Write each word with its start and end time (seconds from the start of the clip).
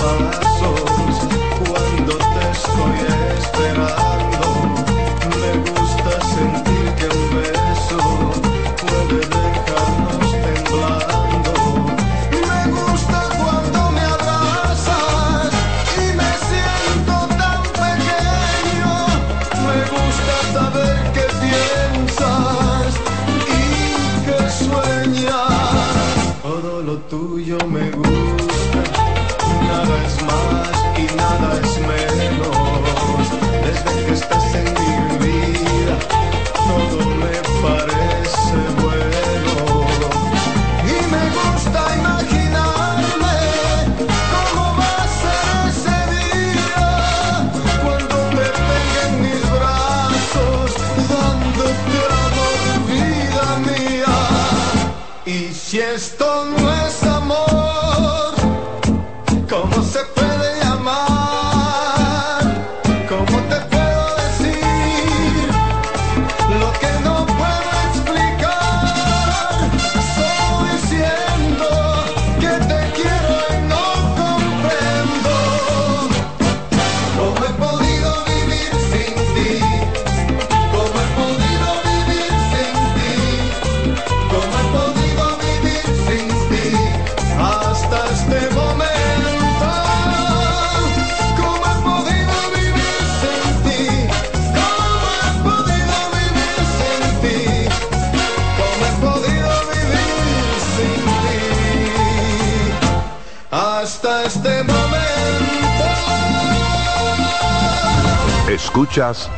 Oh, 0.00 0.47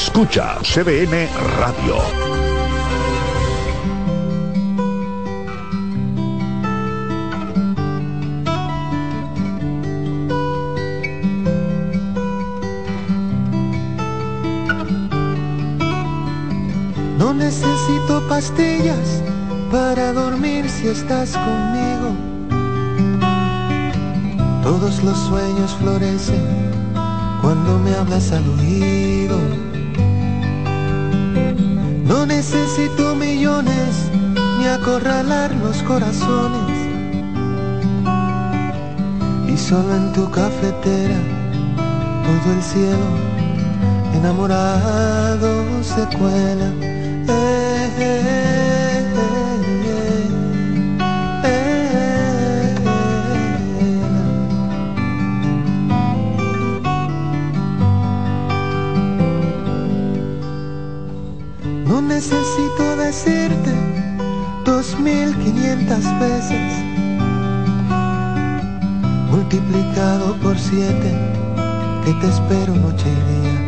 Escucha 0.00 0.58
CBN 0.62 1.28
Radio. 1.58 1.96
No 17.18 17.34
necesito 17.34 18.22
pastillas 18.28 19.20
para 19.72 20.12
dormir 20.12 20.70
si 20.70 20.86
estás 20.86 21.32
conmigo. 21.32 22.14
Todos 24.62 25.02
los 25.02 25.18
sueños 25.26 25.76
florecen 25.80 26.46
cuando 27.42 27.80
me 27.80 27.92
hablas 27.96 28.30
al 28.30 28.48
oído. 28.60 29.17
Necesito 32.28 33.14
millones 33.14 34.10
ni 34.58 34.66
acorralar 34.66 35.50
los 35.56 35.82
corazones. 35.82 36.76
Y 39.48 39.56
solo 39.56 39.96
en 39.96 40.12
tu 40.12 40.30
cafetera 40.30 41.18
todo 42.24 42.54
el 42.54 42.62
cielo 42.62 43.08
enamorado 44.14 45.82
se 45.82 46.02
cuela. 46.18 46.68
Eh, 46.82 47.90
eh, 47.98 48.22
eh, 48.26 48.67
2500 64.98 66.18
veces 66.18 66.84
multiplicado 69.30 70.34
por 70.42 70.58
siete 70.58 71.14
que 72.04 72.12
te 72.14 72.26
espero 72.26 72.74
noche 72.74 73.06
y 73.08 73.14
día. 73.32 73.58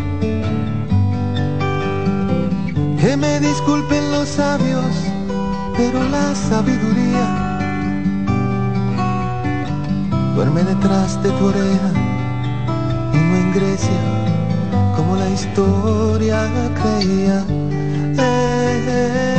Que 3.01 3.17
me 3.17 3.39
disculpen 3.39 4.11
los 4.11 4.29
sabios, 4.29 4.93
pero 5.77 6.03
la 6.09 6.35
sabiduría 6.35 7.51
duerme 10.35 10.65
detrás 10.65 11.23
de 11.23 11.31
tu 11.31 11.45
oreja 11.45 11.91
y 13.15 13.17
no 13.17 13.37
en 13.37 13.53
Grecia 13.55 14.01
como 14.97 15.15
la 15.15 15.31
historia 15.31 16.49
creía. 16.83 17.45
Eh, 18.19 18.85
eh, 18.89 19.13
eh. 19.27 19.30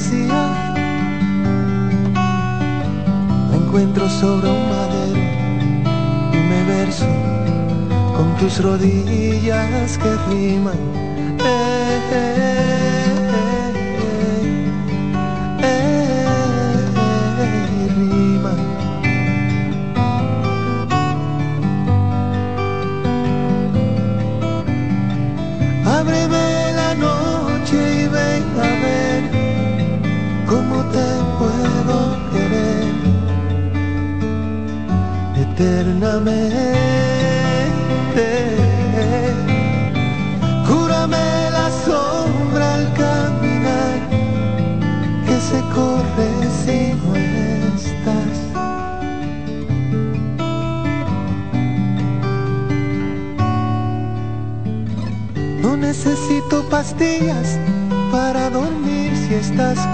Poesía 0.00 0.72
la 3.50 3.56
encuentro 3.56 4.08
sobre 4.08 4.48
un 4.48 4.68
madero 4.68 5.20
y 6.32 6.36
me 6.36 6.64
verso 6.64 7.06
con 8.16 8.34
tus 8.38 8.62
rodillas 8.62 9.98
que 9.98 10.16
riman. 10.28 10.78
Eh, 11.38 12.00
eh, 12.12 12.49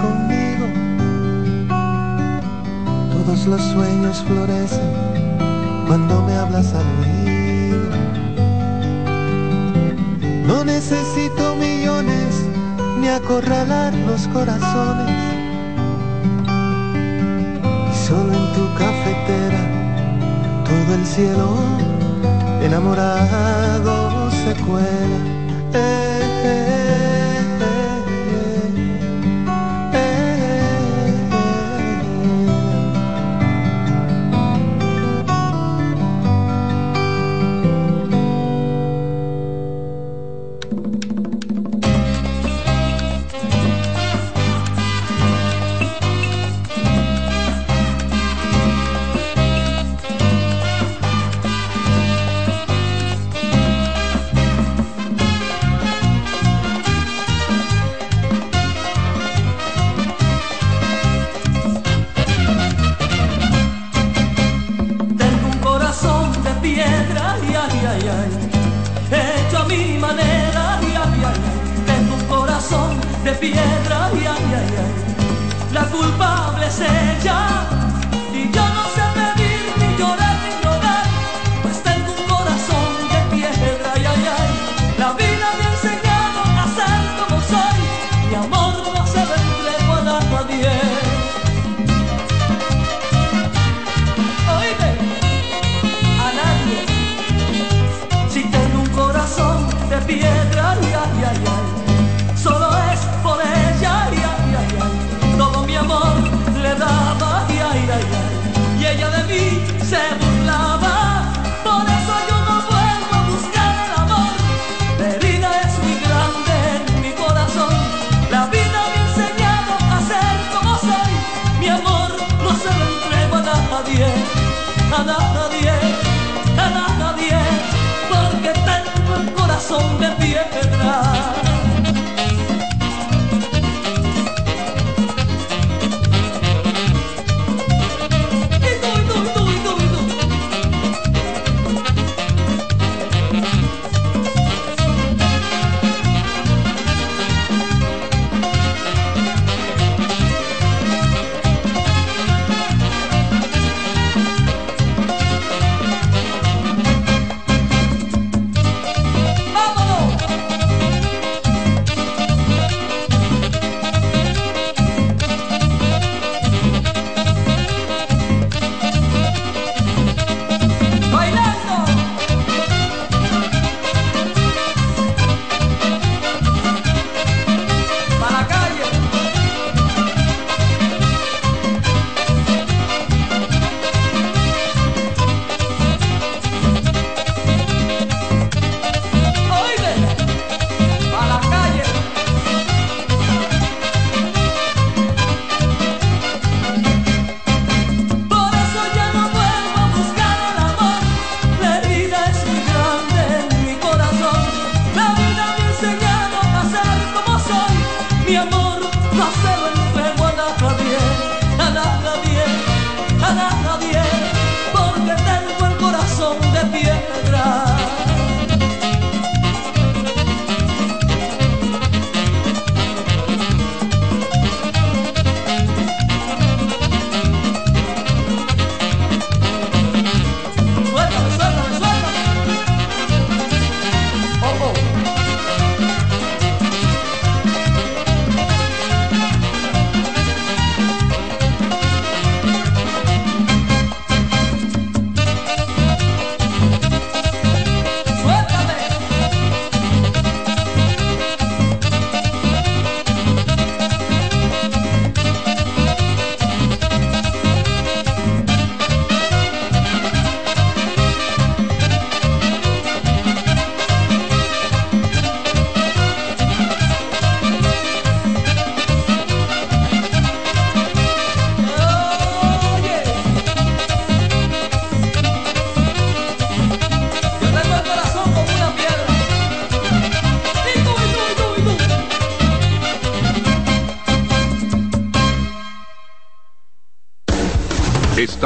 conmigo. 0.01 0.65
Todos 3.11 3.45
los 3.47 3.61
sueños 3.61 4.23
florecen 4.25 4.91
cuando 5.87 6.21
me 6.23 6.33
hablas 6.35 6.73
al 6.73 6.85
oído. 7.01 7.89
No 10.47 10.63
necesito 10.63 11.55
millones 11.55 12.45
ni 12.99 13.09
acorralar 13.09 13.93
los 13.93 14.27
corazones. 14.29 15.15
Y 17.91 18.07
solo 18.07 18.33
en 18.33 18.53
tu 18.53 18.65
cafetera 18.75 19.61
todo 20.63 20.95
el 20.95 21.05
cielo 21.05 21.49
enamorado 22.61 24.31
se 24.31 24.53
cuela. 24.63 25.19
Eh, 25.73 26.16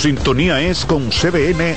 Sintonía 0.00 0.62
es 0.62 0.86
con 0.86 1.10
CBN. 1.10 1.76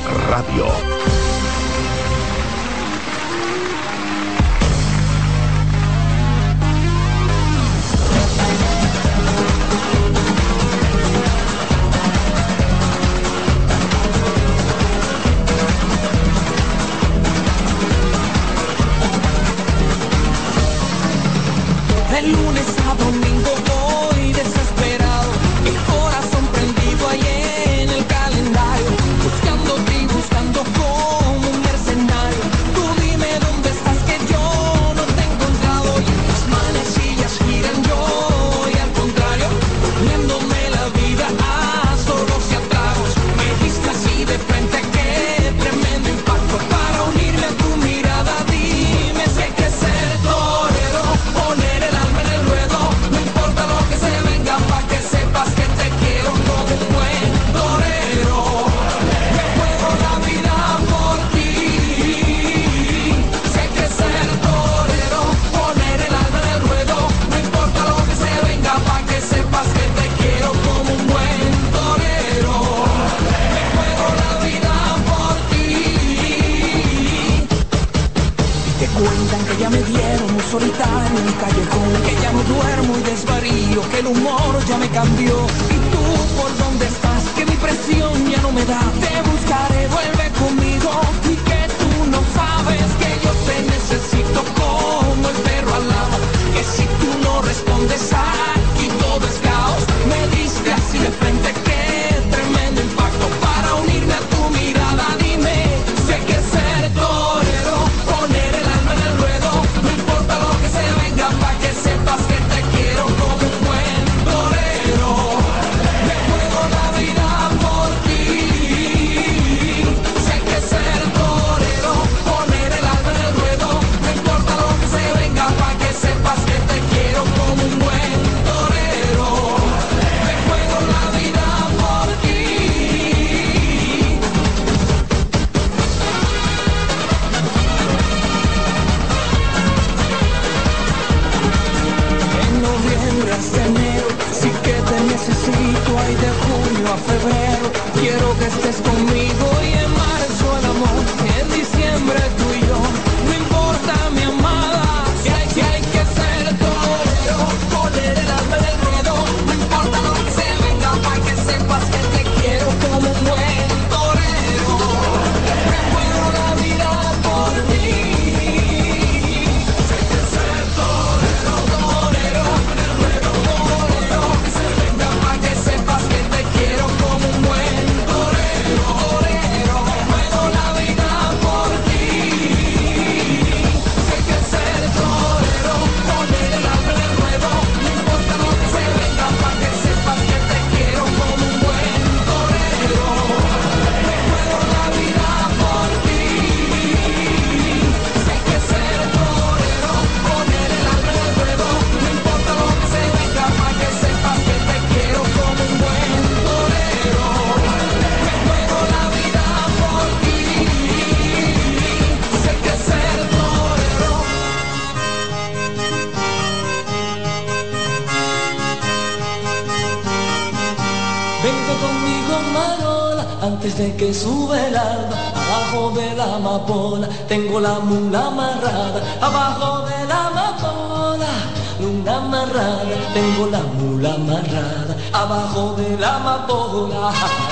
que 224.04 224.14
sube 224.14 224.68
el 224.68 224.76
alba, 224.76 225.18
abajo 225.34 225.92
de 225.92 226.14
la 226.16 226.36
amapola, 226.36 227.08
tengo 227.30 227.60
la 227.62 227.80
mula 227.80 228.28
amarrada, 228.28 229.02
abajo 229.22 229.86
de 229.88 230.08
la 230.08 230.28
amapola, 230.28 231.32
luna 231.80 232.18
amarrada, 232.18 232.96
tengo 233.14 233.46
la 233.48 233.60
mula 233.60 234.14
amarrada, 234.16 234.94
abajo 235.14 235.76
de 235.78 235.98
la 235.98 236.16
amapola. 236.18 237.43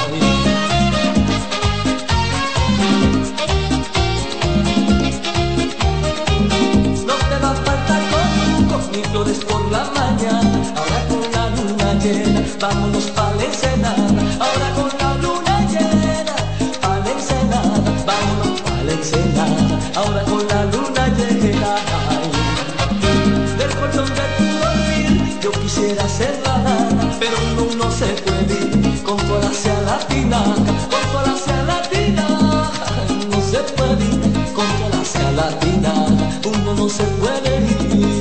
quisiera 25.82 26.08
ser 26.08 26.39
la 26.46 26.58
nana, 26.60 27.12
pero 27.20 27.36
uno 27.58 27.86
no 27.86 27.91
se 27.91 28.06
puede 28.06 28.54
ir 28.65 29.04
con 29.04 29.17
toda 29.17 29.50
hacia 29.50 29.82
la 29.82 29.98
tinaca, 30.08 30.74
con 30.91 31.04
toda 31.12 31.34
hacia 31.34 31.63
la 31.63 31.82
tinaca, 31.89 32.88
no 33.30 33.41
se 33.41 33.60
puede 33.74 34.06
ir 34.06 34.54
con 34.54 34.67
toda 34.80 35.02
hacia 35.02 35.32
la 35.32 35.60
tinaca, 35.60 36.50
uno 36.50 36.76
no 36.76 36.89
se 36.89 37.04
puede 37.04 37.58
ir. 37.98 38.21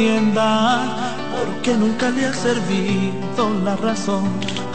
Porque 0.00 1.74
nunca 1.76 2.08
le 2.10 2.24
ha 2.24 2.32
servido 2.32 3.50
la 3.64 3.76
razón 3.76 4.24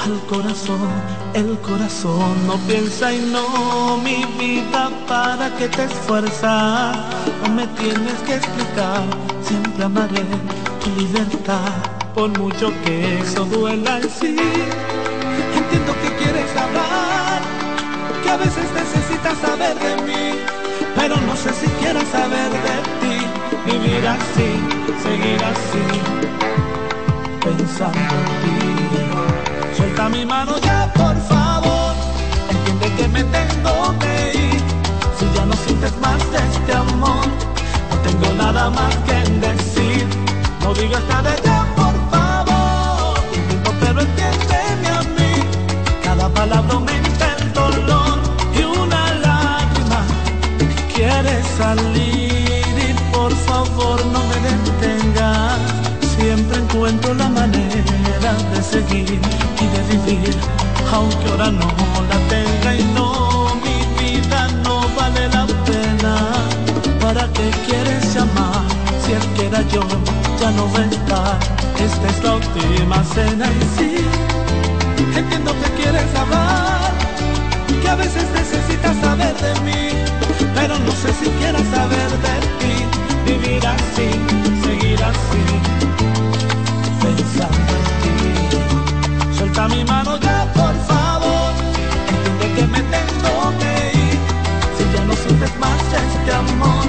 al 0.03 0.19
corazón. 0.27 0.87
El 1.33 1.57
corazón 1.59 2.45
no 2.45 2.57
piensa 2.67 3.11
y 3.11 3.21
no, 3.31 3.97
mi 3.97 4.23
vida, 4.37 4.91
para 5.07 5.49
que 5.57 5.67
te 5.67 5.85
esfuerzas. 5.85 6.97
No 7.41 7.53
me 7.55 7.65
tienes 7.79 8.17
que 8.25 8.35
explicar, 8.35 9.01
siempre 9.41 9.83
amaré 9.83 10.25
tu 10.83 10.89
libertad, 11.01 11.73
por 12.13 12.29
mucho 12.37 12.71
que 12.83 13.19
eso 13.19 13.45
duela 13.45 13.97
en 13.97 14.09
sí. 14.09 14.35
Entiendo 15.57 15.93
que 16.03 16.23
quieres 16.23 16.51
hablar, 16.55 17.41
que 18.23 18.29
a 18.29 18.37
veces 18.37 18.65
necesitas 18.75 19.37
saber 19.39 19.75
de 19.79 19.95
mí, 20.03 20.39
pero 20.95 21.15
no 21.21 21.35
sé 21.35 21.49
si 21.53 21.67
quieres 21.79 22.07
saber 22.09 22.51
de 22.51 22.75
ti, 22.83 22.94
vivir 23.95 24.07
así 24.07 24.75
seguir 25.03 25.41
así, 25.43 25.83
pensando 27.43 27.99
en 27.99 28.31
ti. 28.41 29.77
Suelta 29.77 30.09
mi 30.09 30.25
mano 30.25 30.57
ya, 30.59 30.91
por 30.93 31.15
favor, 31.29 31.93
entiende 32.49 32.87
que 32.97 33.07
me 33.07 33.23
tengo 33.23 33.99
que 33.99 34.37
ir. 34.37 34.61
Si 35.17 35.25
ya 35.35 35.45
no 35.45 35.53
sientes 35.53 35.93
más 35.99 36.19
de 36.31 36.37
este 36.37 36.73
amor, 36.73 37.25
no 37.89 37.97
tengo 38.07 38.33
nada 38.43 38.69
más 38.69 38.95
que 39.07 39.17
decir. 39.47 40.07
No 40.61 40.73
digas 40.73 41.03
nada 41.09 41.35
ya, 41.43 41.65
por 41.75 41.95
favor, 42.11 43.19
pero 43.79 44.01
entiéndeme 44.01 44.87
a 44.99 45.01
mí. 45.17 45.33
Cada 46.03 46.27
palabra 46.29 46.73
aumenta 46.73 47.35
el 47.37 47.53
dolor 47.53 48.19
y 48.57 48.63
una 48.63 49.13
lágrima 49.25 50.01
quiere 50.93 51.43
salir 51.57 52.24
encuentro 56.85 57.15
la 57.15 57.29
manera 57.29 58.33
de 58.53 58.61
seguir 58.61 59.09
y 59.09 59.67
de 59.73 59.97
vivir, 59.97 60.35
aunque 60.93 61.31
ahora 61.31 61.49
no 61.49 61.67
la 62.09 62.17
tenga 62.29 62.75
y 62.75 62.83
no, 62.93 63.55
mi 63.65 64.03
vida 64.03 64.47
no 64.63 64.87
vale 64.95 65.27
la 65.29 65.47
pena. 65.65 66.13
¿Para 67.01 67.27
qué 67.33 67.49
quieres 67.65 68.13
llamar? 68.13 68.65
Si 69.03 69.13
el 69.13 69.25
que 69.33 69.47
era 69.47 69.61
yo 69.69 69.81
ya 70.39 70.51
no 70.51 70.71
va 70.73 70.81
a. 71.15 71.39
Esta 71.83 72.07
es 72.07 72.23
la 72.23 72.35
última 72.35 73.03
cena 73.15 73.47
y 73.47 73.63
sí, 73.77 73.95
entiendo 75.17 75.53
que 75.61 75.81
quieres 75.81 76.15
hablar, 76.15 76.91
que 77.81 77.89
a 77.89 77.95
veces 77.95 78.25
necesitas 78.31 78.95
saber 79.01 79.35
de 79.37 79.53
mí, 79.61 79.89
pero 80.53 80.77
no 80.77 80.91
sé 80.91 81.11
si 81.19 81.29
quieras 81.39 81.65
saber 81.73 82.09
de 82.25 82.35
ti, 82.59 82.75
vivir 83.25 83.65
así, 83.65 84.14
Mi 89.69 89.83
mano 89.83 90.17
ya, 90.17 90.45
por 90.53 90.75
favor. 90.87 91.53
Entiende 92.07 92.53
que 92.55 92.67
me 92.67 92.81
tengo 92.81 93.53
que 93.59 93.97
ir. 93.97 94.19
Si 94.77 94.83
ya 94.93 95.03
no 95.05 95.13
sientes 95.13 95.57
más 95.59 95.81
este 95.81 96.31
amor, 96.33 96.85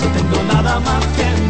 no 0.00 0.06
tengo 0.16 0.42
nada 0.54 0.80
más 0.80 1.04
que 1.16 1.45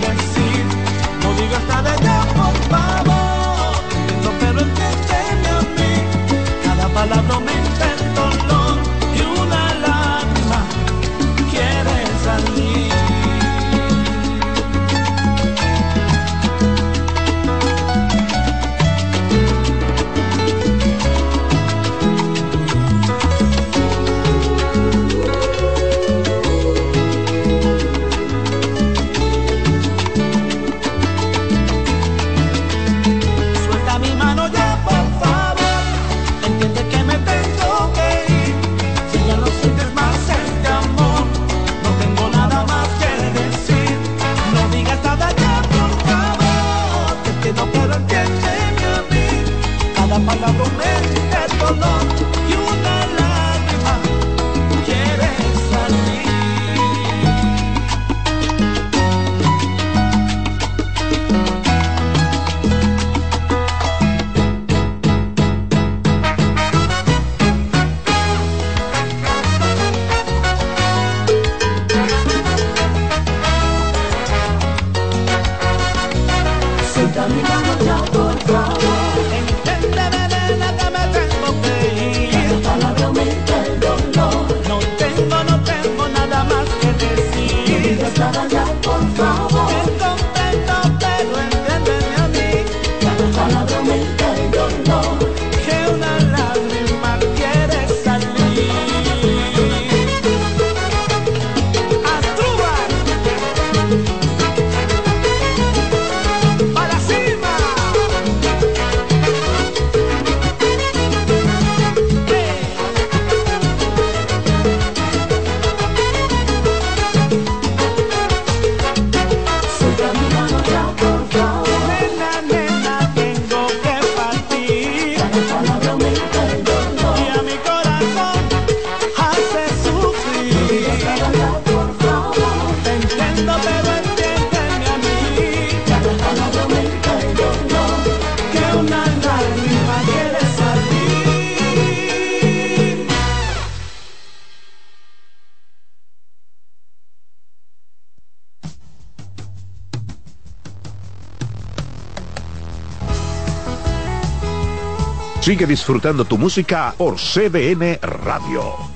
disfrutando 155.86 156.24
tu 156.24 156.36
música 156.36 156.92
por 156.98 157.16
CDN 157.16 158.00
Radio. 158.02 158.95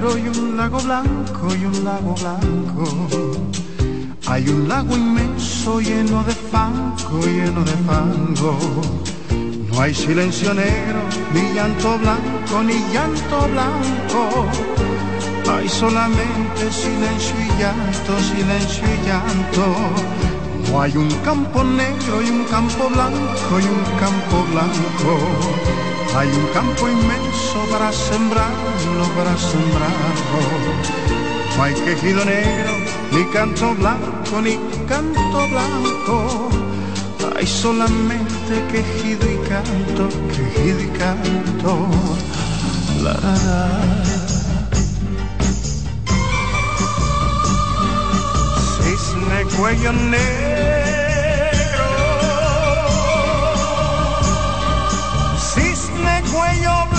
Negro 0.00 0.16
y 0.16 0.28
un 0.28 0.56
lago 0.56 0.78
blanco 0.78 1.54
y 1.54 1.64
un 1.64 1.84
lago 1.84 2.14
blanco. 2.14 2.86
Hay 4.26 4.48
un 4.48 4.68
lago 4.68 4.96
inmenso 4.96 5.80
lleno 5.80 6.24
de 6.24 6.32
fango, 6.32 7.20
lleno 7.26 7.62
de 7.64 7.76
fango. 7.86 8.58
No 9.70 9.80
hay 9.80 9.94
silencio 9.94 10.54
negro, 10.54 11.00
ni 11.34 11.54
llanto 11.54 11.98
blanco, 11.98 12.62
ni 12.62 12.78
llanto 12.92 13.48
blanco. 13.52 14.46
Hay 15.52 15.68
solamente 15.68 16.70
silencio 16.70 17.36
y 17.46 17.60
llanto, 17.60 18.12
silencio 18.32 18.84
y 18.84 19.06
llanto. 19.06 19.64
No 20.70 20.80
hay 20.80 20.96
un 20.96 21.10
campo 21.24 21.62
negro 21.62 22.22
y 22.22 22.30
un 22.30 22.44
campo 22.44 22.88
blanco 22.88 23.52
y 23.60 23.64
un 23.64 23.84
campo 23.98 24.46
blanco. 24.50 25.12
Hay 26.16 26.28
un 26.28 26.46
campo 26.54 26.88
inmenso 26.88 27.29
para 27.70 27.92
sembrarlo, 27.92 29.04
para 29.16 29.36
sembrarlo. 29.36 30.40
No 31.56 31.62
hay 31.64 31.74
quejido 31.74 32.24
negro, 32.24 32.72
ni 33.12 33.24
canto 33.32 33.74
blanco, 33.74 34.40
ni 34.40 34.56
canto 34.88 35.48
blanco. 35.48 36.48
Hay 37.36 37.46
solamente 37.46 38.54
quejido 38.70 39.26
y 39.30 39.36
canto, 39.48 40.08
quejido 40.28 40.80
y 40.80 40.88
canto. 40.98 41.88
La, 43.02 43.12
la, 43.14 43.34
la. 43.46 43.68
Cisne 48.76 49.44
cuello 49.56 49.92
negro. 49.92 50.20
Cisne 55.54 56.22
cuello 56.32 56.89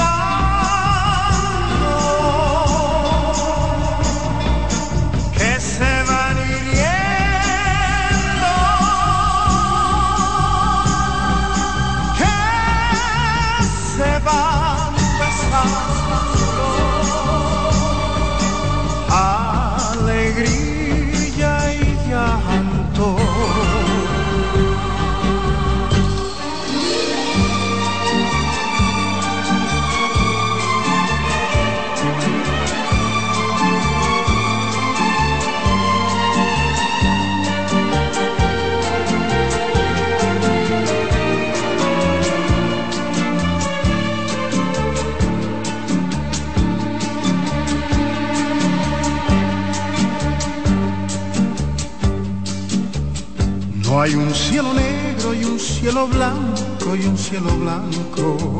No 53.91 53.99
hay 53.99 54.15
un 54.15 54.33
cielo 54.33 54.73
negro 54.73 55.33
y 55.33 55.43
un 55.43 55.59
cielo 55.59 56.07
blanco 56.07 56.95
y 56.95 57.05
un 57.05 57.17
cielo 57.17 57.49
blanco. 57.57 58.57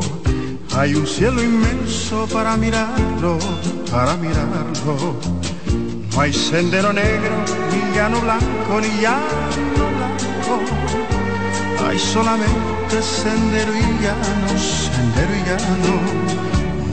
Hay 0.76 0.94
un 0.94 1.06
cielo 1.06 1.42
inmenso 1.42 2.26
para 2.30 2.54
mirarlo, 2.58 3.38
para 3.90 4.14
mirarlo. 4.18 5.16
No 6.12 6.20
hay 6.20 6.34
sendero 6.34 6.92
negro, 6.92 7.34
ni 7.70 7.96
llano 7.96 8.20
blanco, 8.20 8.78
ni 8.82 9.00
llano 9.00 9.84
blanco. 9.96 10.60
Hay 11.88 11.98
solamente 11.98 13.00
sendero 13.00 13.72
y 13.74 14.04
llano, 14.04 14.48
sendero 14.58 15.34
y 15.34 15.42
llano. 15.48 15.94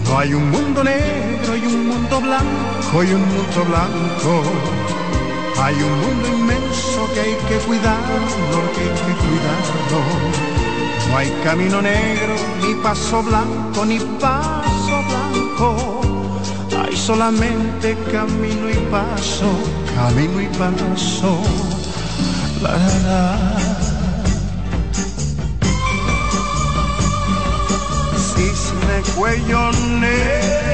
No 0.06 0.18
hay 0.18 0.34
un 0.34 0.50
mundo 0.50 0.82
negro 0.82 1.58
y 1.58 1.66
un 1.66 1.88
mundo 1.90 2.22
blanco 2.22 3.04
y 3.04 3.14
un 3.14 3.22
mundo 3.22 3.66
blanco. 3.68 4.89
Hay 5.62 5.76
un 5.76 6.00
mundo 6.02 6.28
inmenso 6.28 7.10
que 7.14 7.20
hay 7.20 7.36
que 7.48 7.58
cuidarlo, 7.66 8.62
que 8.74 8.82
hay 8.82 8.96
que 9.06 9.14
cuidarlo. 9.24 10.00
No 11.10 11.18
hay 11.18 11.30
camino 11.44 11.82
negro, 11.82 12.36
ni 12.62 12.76
paso 12.76 13.24
blanco, 13.24 13.86
ni 13.86 14.00
paso 14.20 15.04
blanco. 15.10 16.02
Hay 16.82 16.96
solamente 16.96 17.98
camino 18.12 18.70
y 18.70 18.78
paso, 18.92 19.52
camino 19.96 20.42
y 20.42 20.48
paso. 20.48 21.42
La, 22.62 22.78
la, 22.78 23.00
la. 23.06 23.80
cisne 28.40 29.02
cuello 29.16 29.72
negro, 30.00 30.69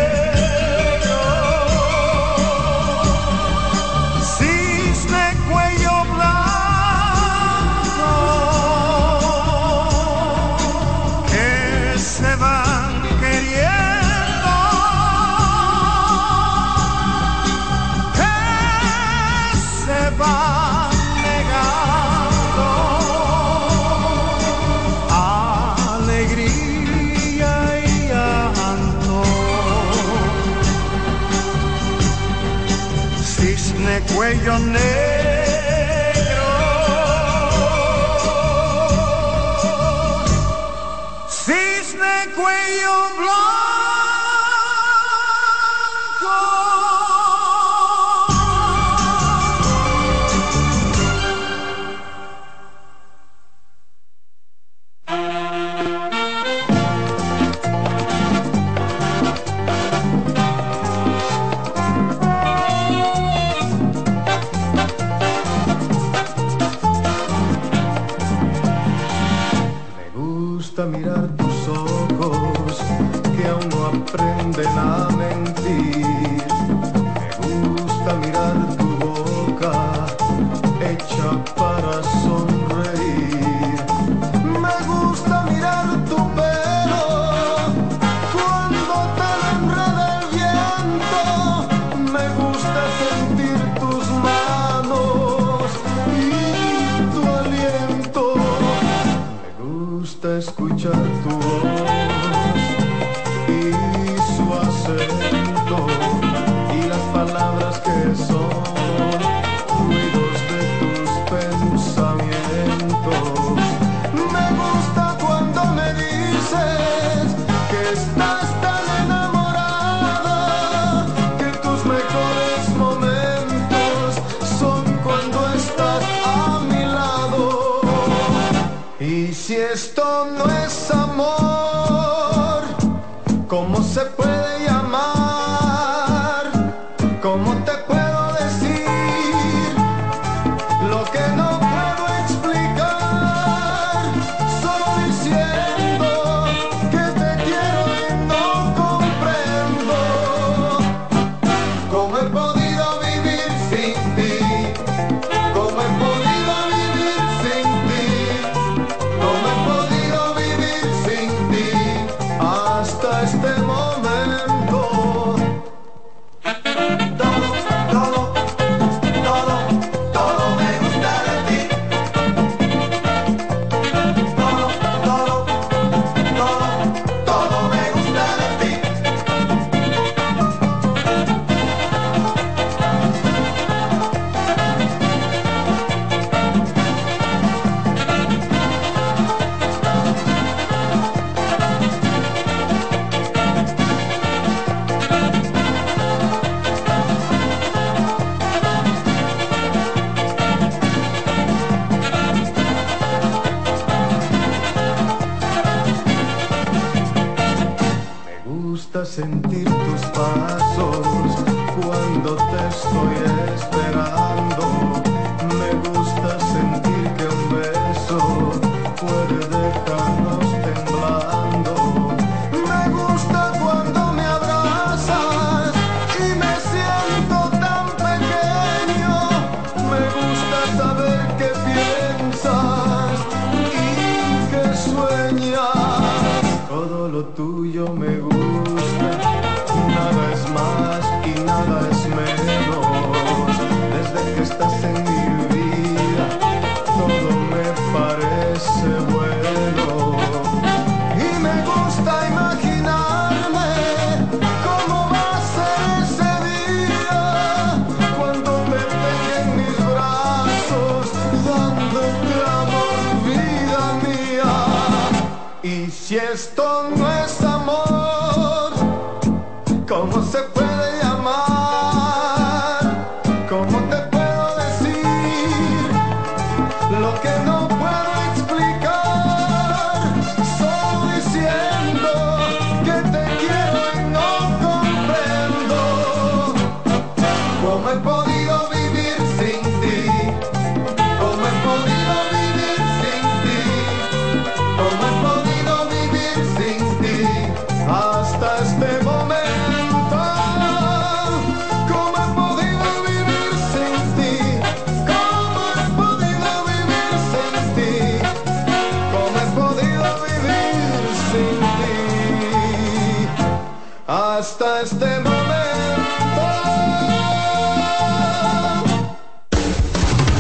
que 74.04 74.68
aún 74.78 75.15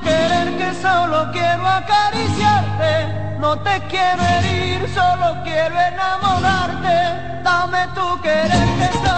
querer 0.00 0.56
que 0.58 0.74
solo 0.80 1.30
quiero 1.32 1.66
acariciarte. 1.66 3.38
No 3.38 3.58
te 3.58 3.80
quiero 3.88 4.22
herir, 4.22 4.88
solo 4.94 5.42
quiero 5.44 5.78
enamorarte. 5.80 7.42
Dame 7.42 7.86
tu 7.94 8.20
querer 8.20 8.66
que 8.78 8.88
solo 8.98 9.15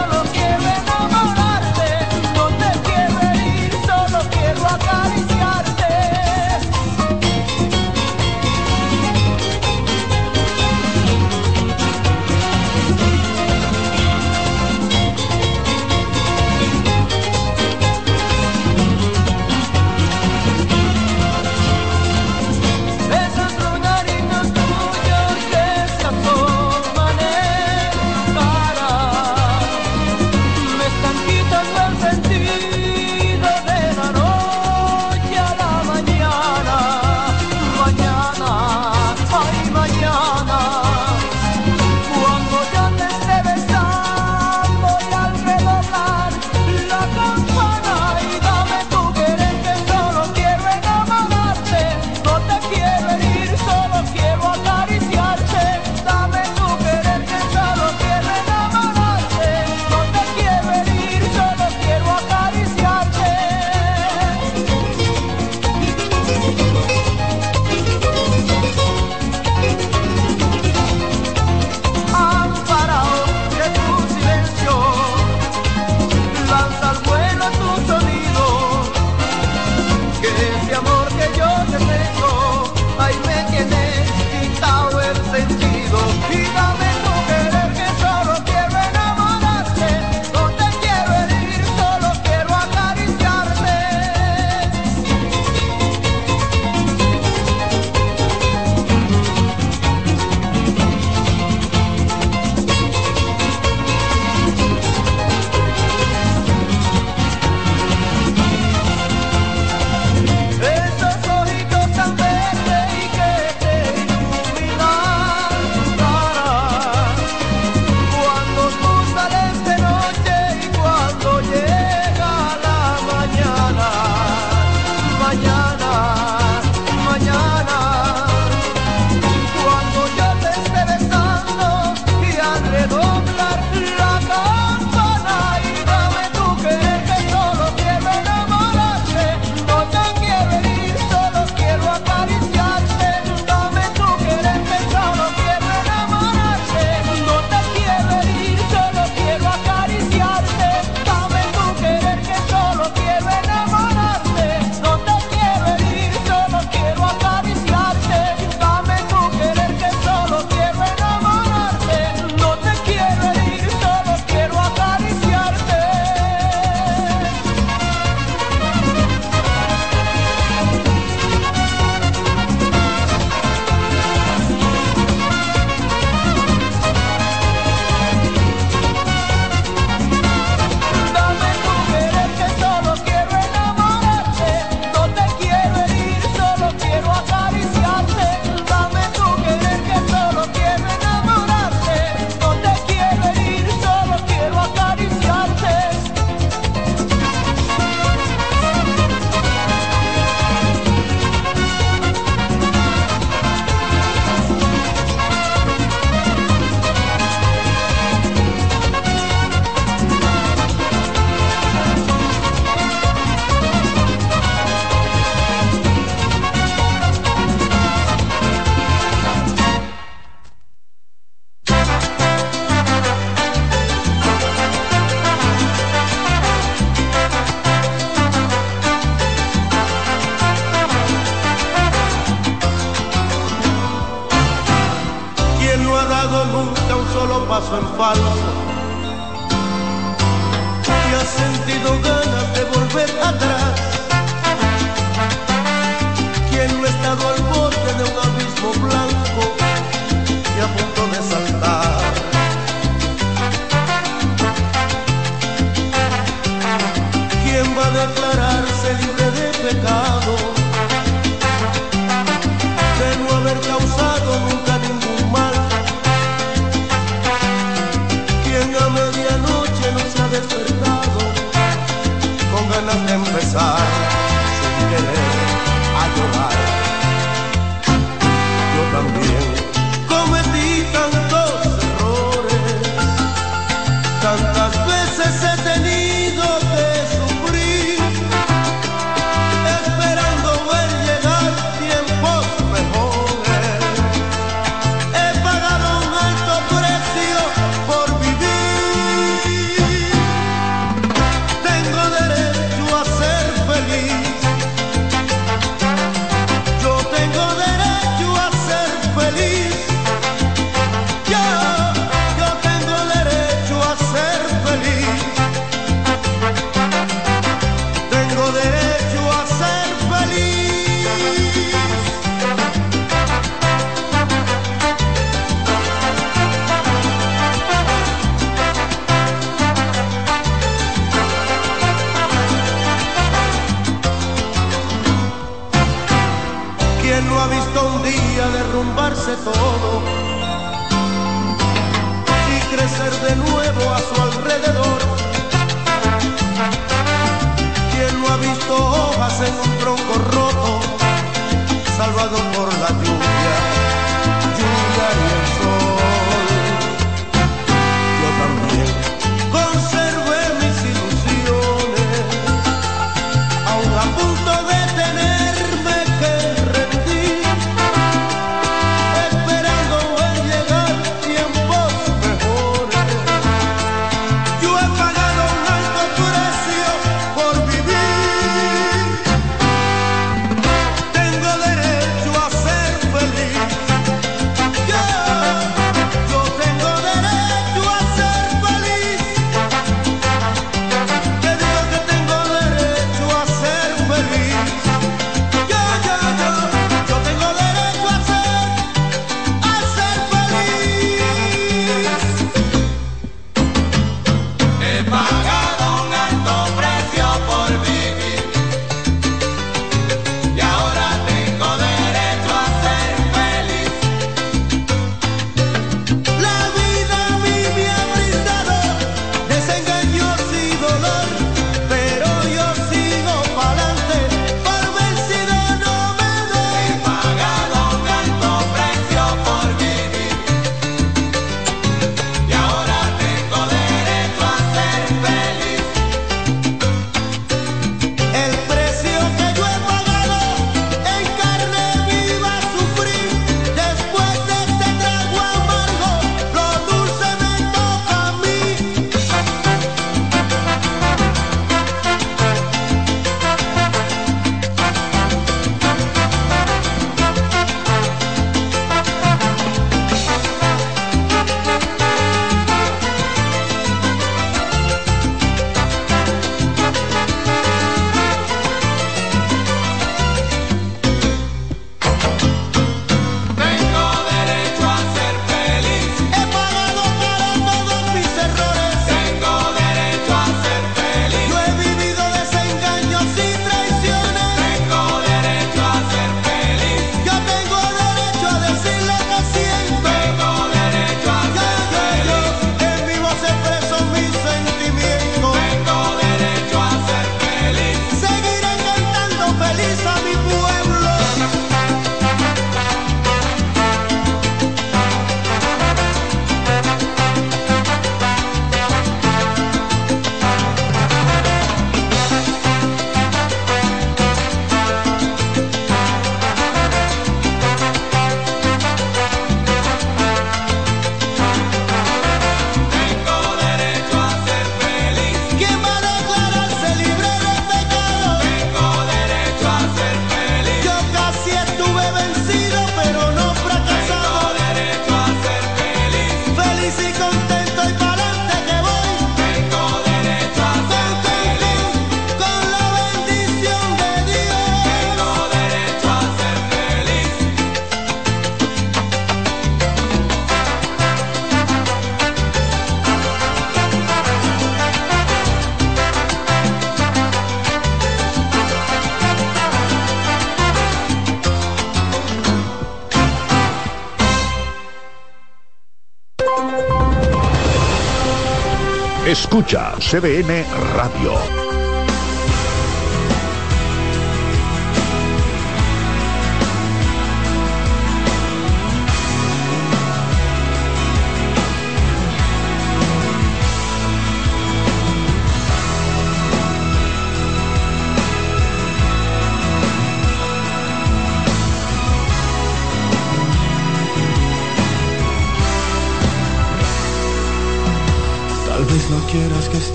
Escucha 569.58 569.96
CBN 569.98 570.64
Radio. 570.94 571.67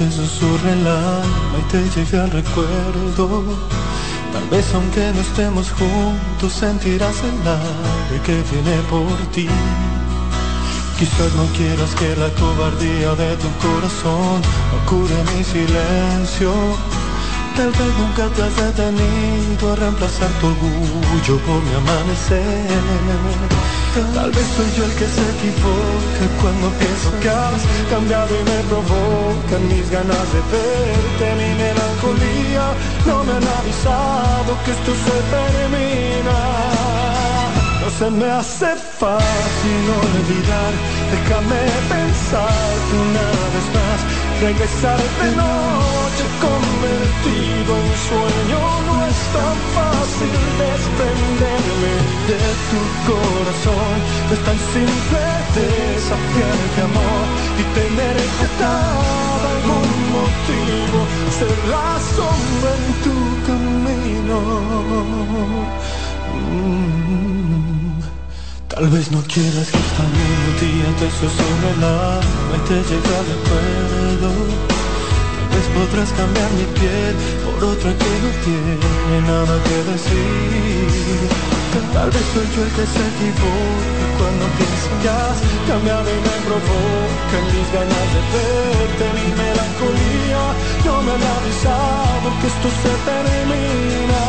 te 0.00 0.10
susurre 0.10 0.72
el 0.72 0.86
alma 0.86 1.56
y 1.60 1.70
te 1.70 1.82
lleve 1.90 2.20
al 2.20 2.30
recuerdo. 2.30 3.42
Tal 4.32 4.48
vez 4.50 4.64
aunque 4.72 5.12
no 5.12 5.20
estemos 5.20 5.70
juntos 5.72 6.52
sentirás 6.54 7.16
el 7.30 7.38
aire 7.46 8.18
que 8.24 8.36
viene 8.50 8.76
por 8.88 9.14
ti. 9.34 9.46
Quizás 10.98 11.34
no 11.34 11.44
quieras 11.56 11.94
que 11.96 12.16
la 12.16 12.30
cobardía 12.40 13.14
de 13.14 13.36
tu 13.42 13.50
corazón 13.66 14.40
ocurra 14.80 15.18
mi 15.36 15.44
silencio. 15.44 16.52
Tal 17.56 17.70
vez 17.70 17.92
nunca 18.00 18.24
te 18.34 18.42
has 18.42 18.56
detenido 18.56 19.72
a 19.72 19.76
reemplazar 19.76 20.30
tu 20.40 20.46
orgullo 20.46 21.36
por 21.44 21.62
mi 21.62 21.74
amanecer. 21.74 23.69
Tal 23.92 24.30
vez 24.30 24.46
soy 24.56 24.70
yo 24.76 24.84
el 24.84 24.92
que 24.92 25.04
se 25.04 25.24
equivoca 25.34 26.24
cuando 26.40 26.70
pienso 26.78 27.10
que 27.20 27.28
has 27.28 27.62
cambiado 27.90 28.30
y 28.40 28.44
me 28.44 28.60
provocan 28.70 29.66
mis 29.66 29.90
ganas 29.90 30.26
de 30.32 30.40
verte. 30.54 31.24
Mi 31.40 31.50
melancolía 31.58 32.66
no 33.04 33.24
me 33.24 33.32
han 33.32 33.48
avisado 33.58 34.50
que 34.64 34.70
esto 34.70 34.92
se 34.94 35.16
termina. 35.34 36.38
No 37.82 37.90
se 37.98 38.10
me 38.12 38.30
hace 38.30 38.70
fácil 39.00 39.82
olvidar, 40.04 40.72
déjame 41.10 41.62
pensar 41.90 42.72
una 42.94 43.28
vez 43.52 43.66
más, 43.74 43.98
regresar 44.40 45.00
de 45.20 45.30
noche 45.34 46.24
como 46.40 46.69
convertido 46.80 47.76
en 47.76 47.88
sueño 48.08 48.60
no 48.86 48.94
es 49.06 49.18
tan 49.36 49.56
fácil 49.76 50.32
desprenderme 50.64 51.94
de 52.30 52.40
tu 52.70 52.80
corazón. 53.08 53.96
Es 54.32 54.40
tan 54.48 54.58
simple 54.72 55.22
desafiarte 55.56 56.80
amor 56.88 57.24
y 57.58 57.64
tener 57.76 58.16
dar 58.60 59.40
algún 59.54 59.90
motivo, 60.16 60.98
ser 61.38 61.56
la 61.68 61.90
sombra 62.16 62.70
en 62.80 62.86
tu 63.04 63.16
camino. 63.48 64.38
Mm. 66.50 68.00
Tal 68.68 68.88
vez 68.88 69.10
no 69.10 69.20
quieras 69.22 69.68
que 69.70 69.78
esta 69.86 70.04
día 70.60 70.88
te 70.98 71.06
el 71.72 71.84
alma 71.84 72.54
y 72.56 72.68
te 72.68 72.74
llegue 72.74 73.16
al 73.18 73.26
recuerdo. 73.26 74.79
Podrás 75.68 76.10
cambiar 76.12 76.50
mi 76.52 76.64
piel 76.78 77.14
por 77.44 77.64
otra 77.72 77.90
que 77.92 78.12
no 78.22 78.30
tiene 78.44 79.20
nada 79.28 79.54
que 79.66 79.78
decir. 79.92 81.28
Tal 81.92 82.10
vez 82.10 82.24
soy 82.32 82.46
yo 82.54 82.62
el 82.64 82.72
que 82.76 82.86
se 82.94 83.02
equivoca 83.12 84.04
cuando 84.18 84.44
pienso 84.56 84.88
que 85.02 85.08
has 85.08 85.38
cambiado 85.68 86.08
y 86.08 86.20
me 86.28 86.36
provoca 86.48 87.36
mis 87.52 87.68
ganas 87.76 88.08
de 88.14 88.22
verte, 88.34 89.04
mi 89.16 89.28
melancolía. 89.36 90.42
No 90.84 90.94
me 91.04 91.12
han 91.12 91.24
avisado 91.36 92.28
que 92.40 92.46
esto 92.52 92.68
se 92.82 92.92
termina. 93.08 94.22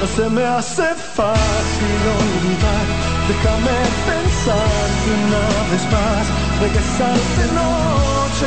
No 0.00 0.06
se 0.06 0.30
me 0.30 0.44
hace 0.44 0.88
fácil 1.18 2.00
olvidar, 2.22 2.86
déjame 3.28 3.78
pensar 4.06 4.86
una 5.16 5.44
vez 5.70 5.84
más, 5.90 6.24
regresar 6.62 7.18
de 7.38 7.46
noche 7.58 8.46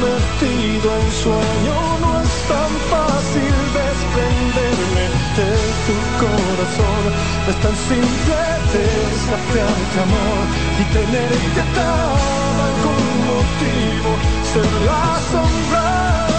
convertido 0.00 0.96
en 1.00 1.12
sueño, 1.12 1.76
no 2.00 2.20
es 2.20 2.34
tan 2.48 2.72
fácil 2.90 3.54
desprenderme 3.80 5.04
de 5.36 5.50
tu 5.86 5.96
corazón, 6.20 7.02
es 7.48 7.56
tan 7.64 7.76
simple 7.88 8.38
desafiarte 8.72 10.00
amor 10.06 10.44
y 10.80 10.84
tener 10.92 11.30
que 11.54 11.64
dar 11.76 12.16
algún 12.68 13.06
motivo, 13.32 14.10
ser 14.52 14.70
la 14.86 15.18
sombra 15.30 16.35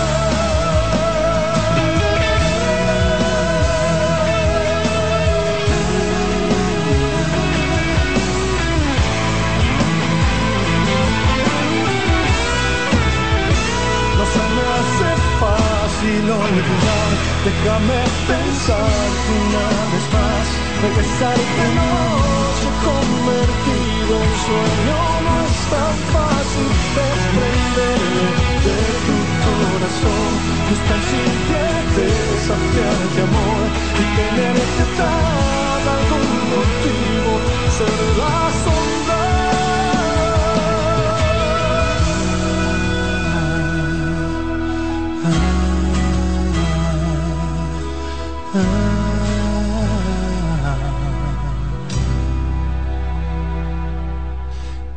déjame 17.46 18.02
pensar 18.28 19.08
una 19.38 19.68
vez 19.92 20.06
más, 20.16 20.46
regresar 20.82 21.38
de 21.38 21.68
noche 21.78 22.68
convertido 22.88 24.14
en 24.26 24.34
sueño, 24.46 25.00
no 25.26 25.34
es 25.46 25.58
tan 25.74 25.96
fácil 26.14 26.70
desprenderme 26.98 28.28
de 28.66 28.78
tu 29.06 29.18
corazón, 29.46 30.32
no 30.66 30.72
es 30.76 30.82
tan 30.90 31.02
simple 31.14 31.62
desafiarte 31.98 33.20
amor 33.30 33.66
y 33.94 34.06
tener 34.18 34.56
que 34.76 34.86
dar 34.98 35.82
algún 35.98 36.30
motivo, 36.54 37.07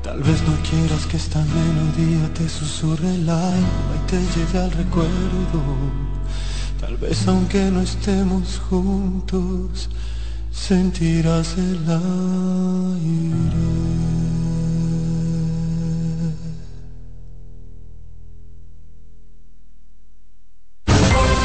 Tal 0.02 0.22
vez 0.22 0.42
no 0.42 0.54
quieras 0.68 1.06
que 1.06 1.16
esta 1.16 1.38
melodía 1.38 2.34
te 2.34 2.48
susurre 2.48 3.14
el 3.14 3.28
alma 3.28 3.94
y 3.96 4.10
te 4.10 4.18
lleve 4.18 4.58
al 4.58 4.70
recuerdo. 4.70 5.62
Tal 6.80 6.96
vez 6.98 7.26
aunque 7.26 7.70
no 7.70 7.80
estemos 7.80 8.60
juntos, 8.68 9.88
sentirás 10.52 11.56
el 11.56 11.78
aire. 11.88 13.30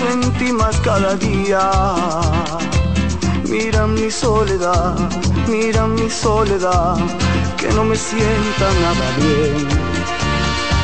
Pienso 0.00 0.26
en 0.26 0.32
ti 0.38 0.52
más 0.52 0.76
cada 0.80 1.14
día. 1.16 1.70
Mira 3.48 3.86
mi 3.86 4.10
soledad, 4.10 4.94
mira 5.48 5.86
mi 5.86 6.08
soledad, 6.08 6.96
que 7.56 7.68
no 7.72 7.84
me 7.84 7.96
sienta 7.96 8.66
nada 8.82 9.06
bien. 9.18 9.68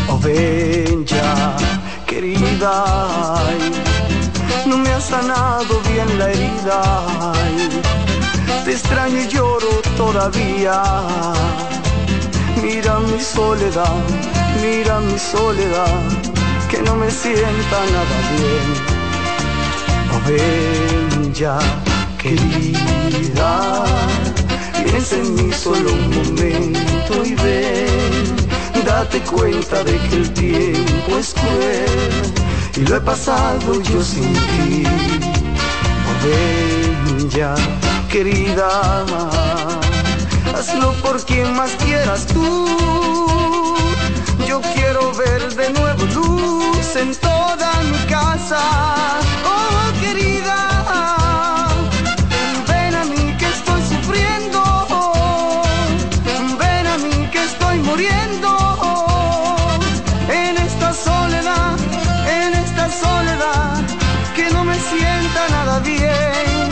Oh 0.09 0.19
ven 0.19 1.05
ya, 1.05 1.57
querida, 2.07 2.85
no 4.67 4.79
me 4.79 4.91
ha 4.91 5.01
sanado 5.01 5.81
bien 5.89 6.19
la 6.19 6.31
herida. 6.31 6.83
Te 8.65 8.73
extraño 8.73 9.23
y 9.23 9.29
lloro 9.29 9.81
todavía 9.97 10.83
Mira 12.61 12.99
mi 12.99 13.21
soledad, 13.21 14.03
mira 14.61 14.99
mi 15.01 15.17
soledad, 15.19 16.01
que 16.69 16.83
no 16.83 16.97
me 16.97 17.09
sienta 17.11 17.79
nada 17.93 18.19
bien. 18.37 18.96
Ya, 21.33 21.59
querida, 22.19 23.85
piensa 24.85 25.17
en 25.17 25.35
mí 25.35 25.53
solo 25.53 25.93
un 25.93 26.09
momento 26.17 27.25
y 27.25 27.35
ven, 27.35 28.37
date 28.85 29.21
cuenta 29.21 29.85
de 29.85 29.99
que 29.99 30.17
el 30.17 30.33
tiempo 30.33 31.19
es 31.19 31.35
cruel 31.35 32.33
y 32.77 32.81
lo 32.89 32.97
he 32.97 33.01
pasado 33.01 33.81
yo 33.83 34.03
sin 34.03 34.33
ti. 34.33 34.85
Oh, 36.09 37.29
ya, 37.29 37.55
querida 38.11 39.05
hazlo 40.57 40.93
por 41.03 41.23
quien 41.25 41.55
más 41.55 41.73
quieras 41.85 42.27
tú. 42.27 42.67
Yo 44.47 44.61
quiero 44.75 45.13
ver 45.15 45.55
de 45.55 45.71
nuevo 45.71 46.05
luz 46.15 46.97
en 46.97 47.15
toda 47.17 47.83
mi 47.91 47.99
casa, 48.09 48.61
oh 49.45 49.66
nada 65.51 65.79
bien. 65.81 66.69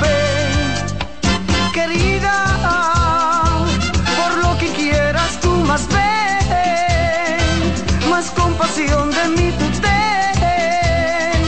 Ven, 0.00 1.72
querida, 1.72 2.34
por 4.18 4.32
lo 4.44 4.58
que 4.58 4.68
quieras 4.72 5.40
tú 5.40 5.50
más 5.70 5.86
ven, 5.88 7.40
más 8.10 8.30
compasión 8.30 9.10
de 9.10 9.28
mí 9.36 9.52
tú 9.58 9.66
ten. 9.80 11.44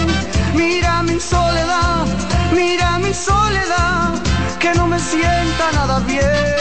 Mira 0.54 1.02
mi 1.02 1.18
soledad, 1.20 2.06
mira 2.52 2.98
mi 2.98 3.12
soledad, 3.14 4.14
que 4.58 4.74
no 4.74 4.86
me 4.86 4.98
sienta 4.98 5.72
nada 5.72 6.00
bien. 6.00 6.56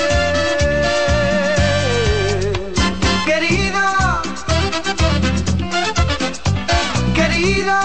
querida, 3.25 4.21
querida 7.15 7.84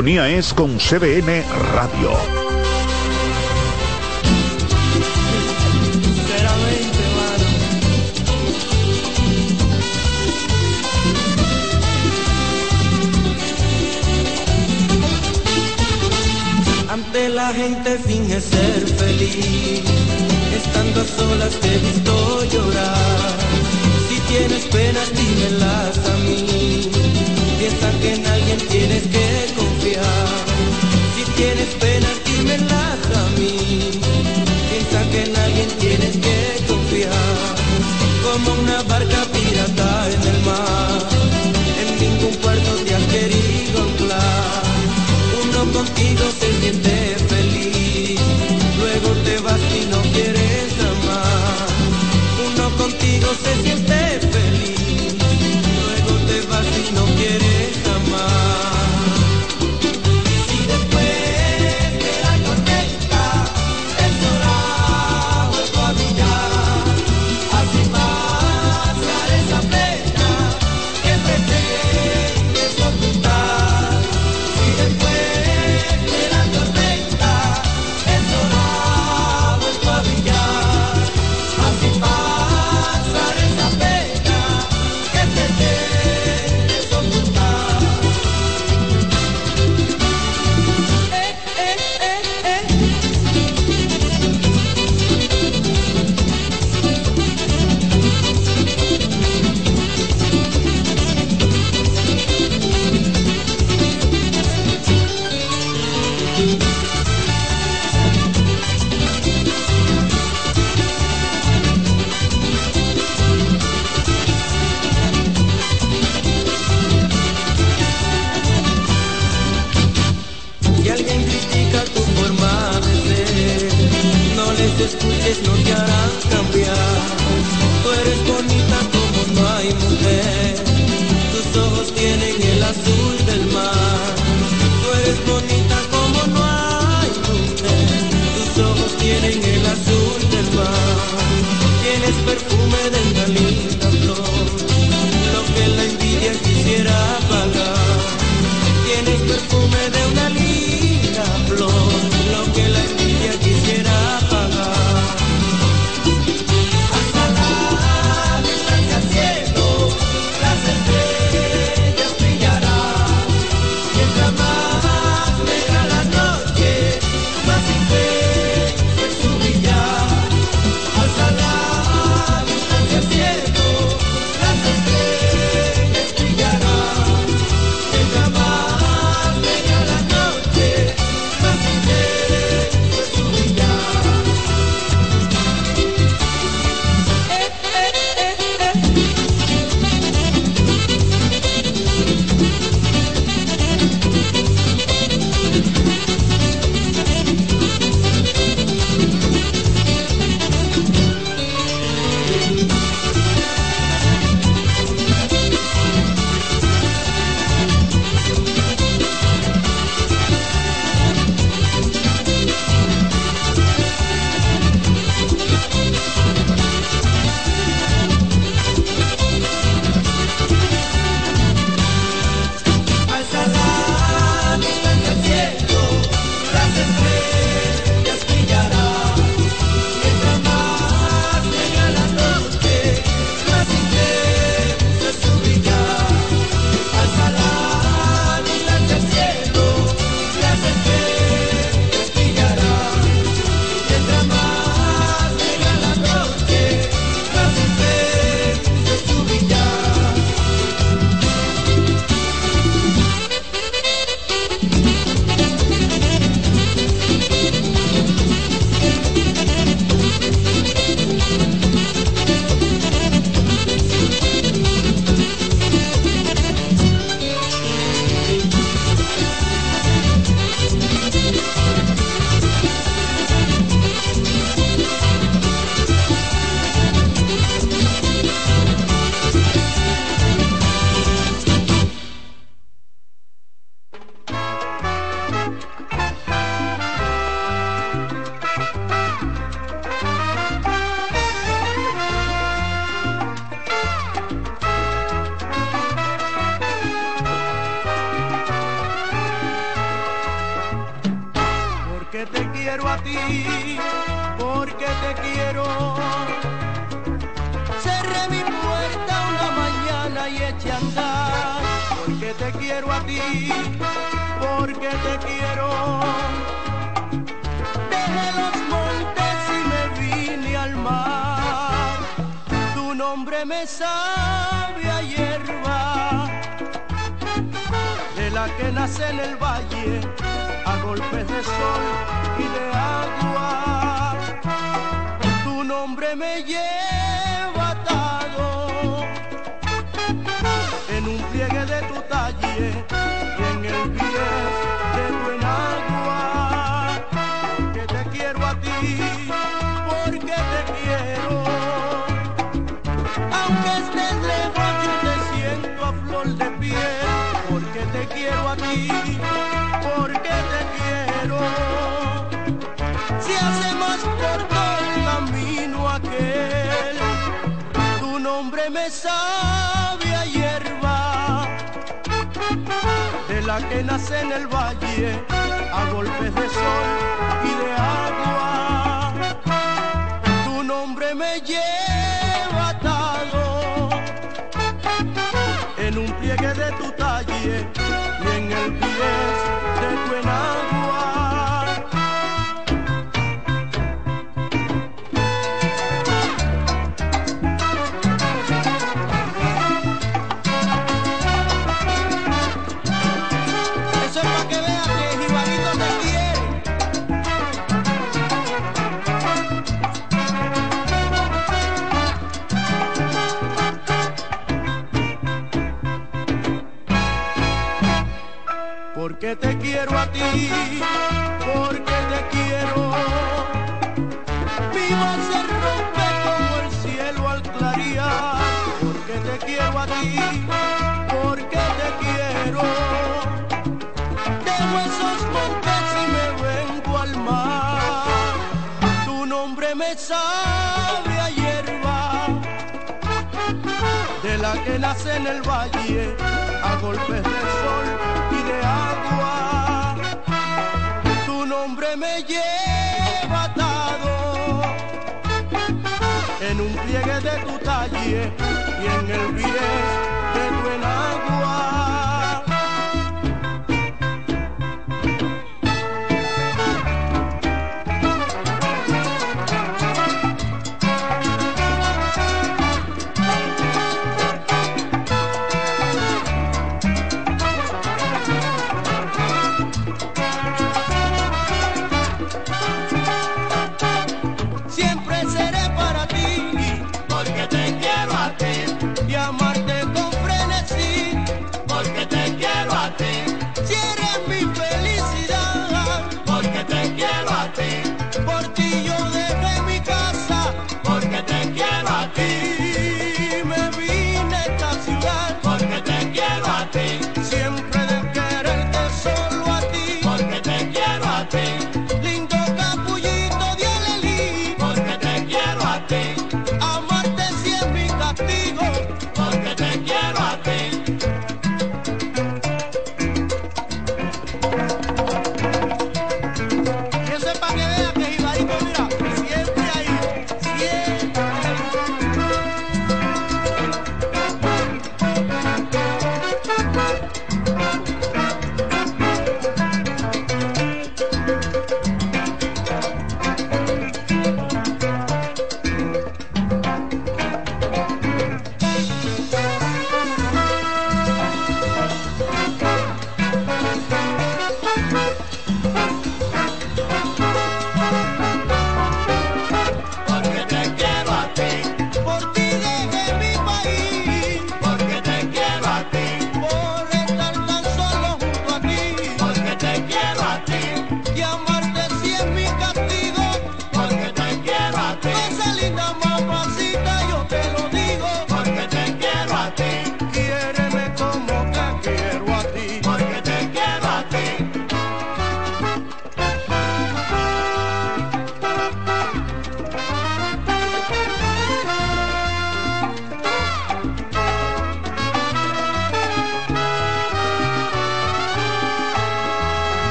sintonía 0.00 0.30
es 0.30 0.54
con 0.54 0.78
CBN 0.78 1.44
Radio. 1.74 2.10
Ante 16.88 17.28
la 17.28 17.52
gente 17.52 17.98
finge 17.98 18.40
ser 18.40 18.88
feliz, 18.96 19.82
estando 20.56 21.02
a 21.02 21.04
solas 21.04 21.60
te 21.60 21.74
he 21.74 21.78
visto 21.78 22.44
llorar. 22.44 23.36
Si 24.08 24.18
tienes 24.32 24.64
penas, 24.64 25.10
dímelas 25.12 25.98
a 25.98 26.16
mí. 26.24 27.19
Piensa 27.60 27.90
que 28.00 28.14
en 28.14 28.26
alguien 28.26 28.58
tienes 28.70 29.02
que 29.02 29.52
confiar. 29.54 30.28
Si 31.14 31.22
tienes 31.36 31.68
penas, 31.78 32.16
dímelas 32.24 33.00
a 33.20 33.38
mí. 33.38 34.00
Piensa 34.70 35.10
que 35.10 35.24
en 35.24 35.36
alguien 35.36 35.68
tienes 35.78 36.16
que 36.16 36.64
confiar. 36.66 37.36
Como 38.24 38.62
una 38.62 38.82
barca 38.84 39.26
pirata 39.34 40.08
en 40.10 40.22
el 40.32 40.40
mar. 40.40 41.02
En 41.82 41.88
ningún 42.00 42.34
puerto 42.36 42.70
te 42.86 42.94
has 42.94 43.06
querido 43.12 43.82
anclar. 43.88 44.62
Uno 45.44 45.60
contigo 45.70 46.24
se 46.40 46.48
siente 46.62 47.16
feliz. 47.28 48.20
Luego 48.78 49.10
te 49.26 49.38
vas 49.40 49.60
y 49.78 49.84
no 49.92 50.00
quieres 50.14 50.72
amar. 50.94 51.66
Uno 52.48 52.70
contigo 52.78 53.28
se 53.44 53.62
siente 53.62 53.79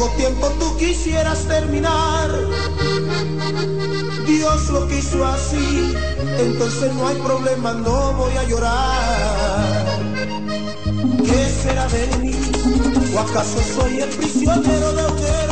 poco 0.00 0.16
tiempo 0.16 0.48
tú 0.58 0.76
quisieras 0.78 1.46
terminar. 1.46 2.30
Dios 4.26 4.68
lo 4.70 4.88
quiso 4.88 5.24
así, 5.26 5.94
entonces 6.38 6.94
no 6.94 7.06
hay 7.06 7.16
problema, 7.16 7.74
no 7.74 8.14
voy 8.14 8.34
a 8.34 8.44
llorar. 8.44 10.00
¿Qué 11.26 11.48
será 11.62 11.86
de 11.88 12.06
mí? 12.18 12.34
¿O 13.14 13.18
acaso 13.20 13.58
soy 13.74 14.00
el 14.00 14.08
prisionero 14.08 14.92
de 14.92 15.04
un 15.04 15.49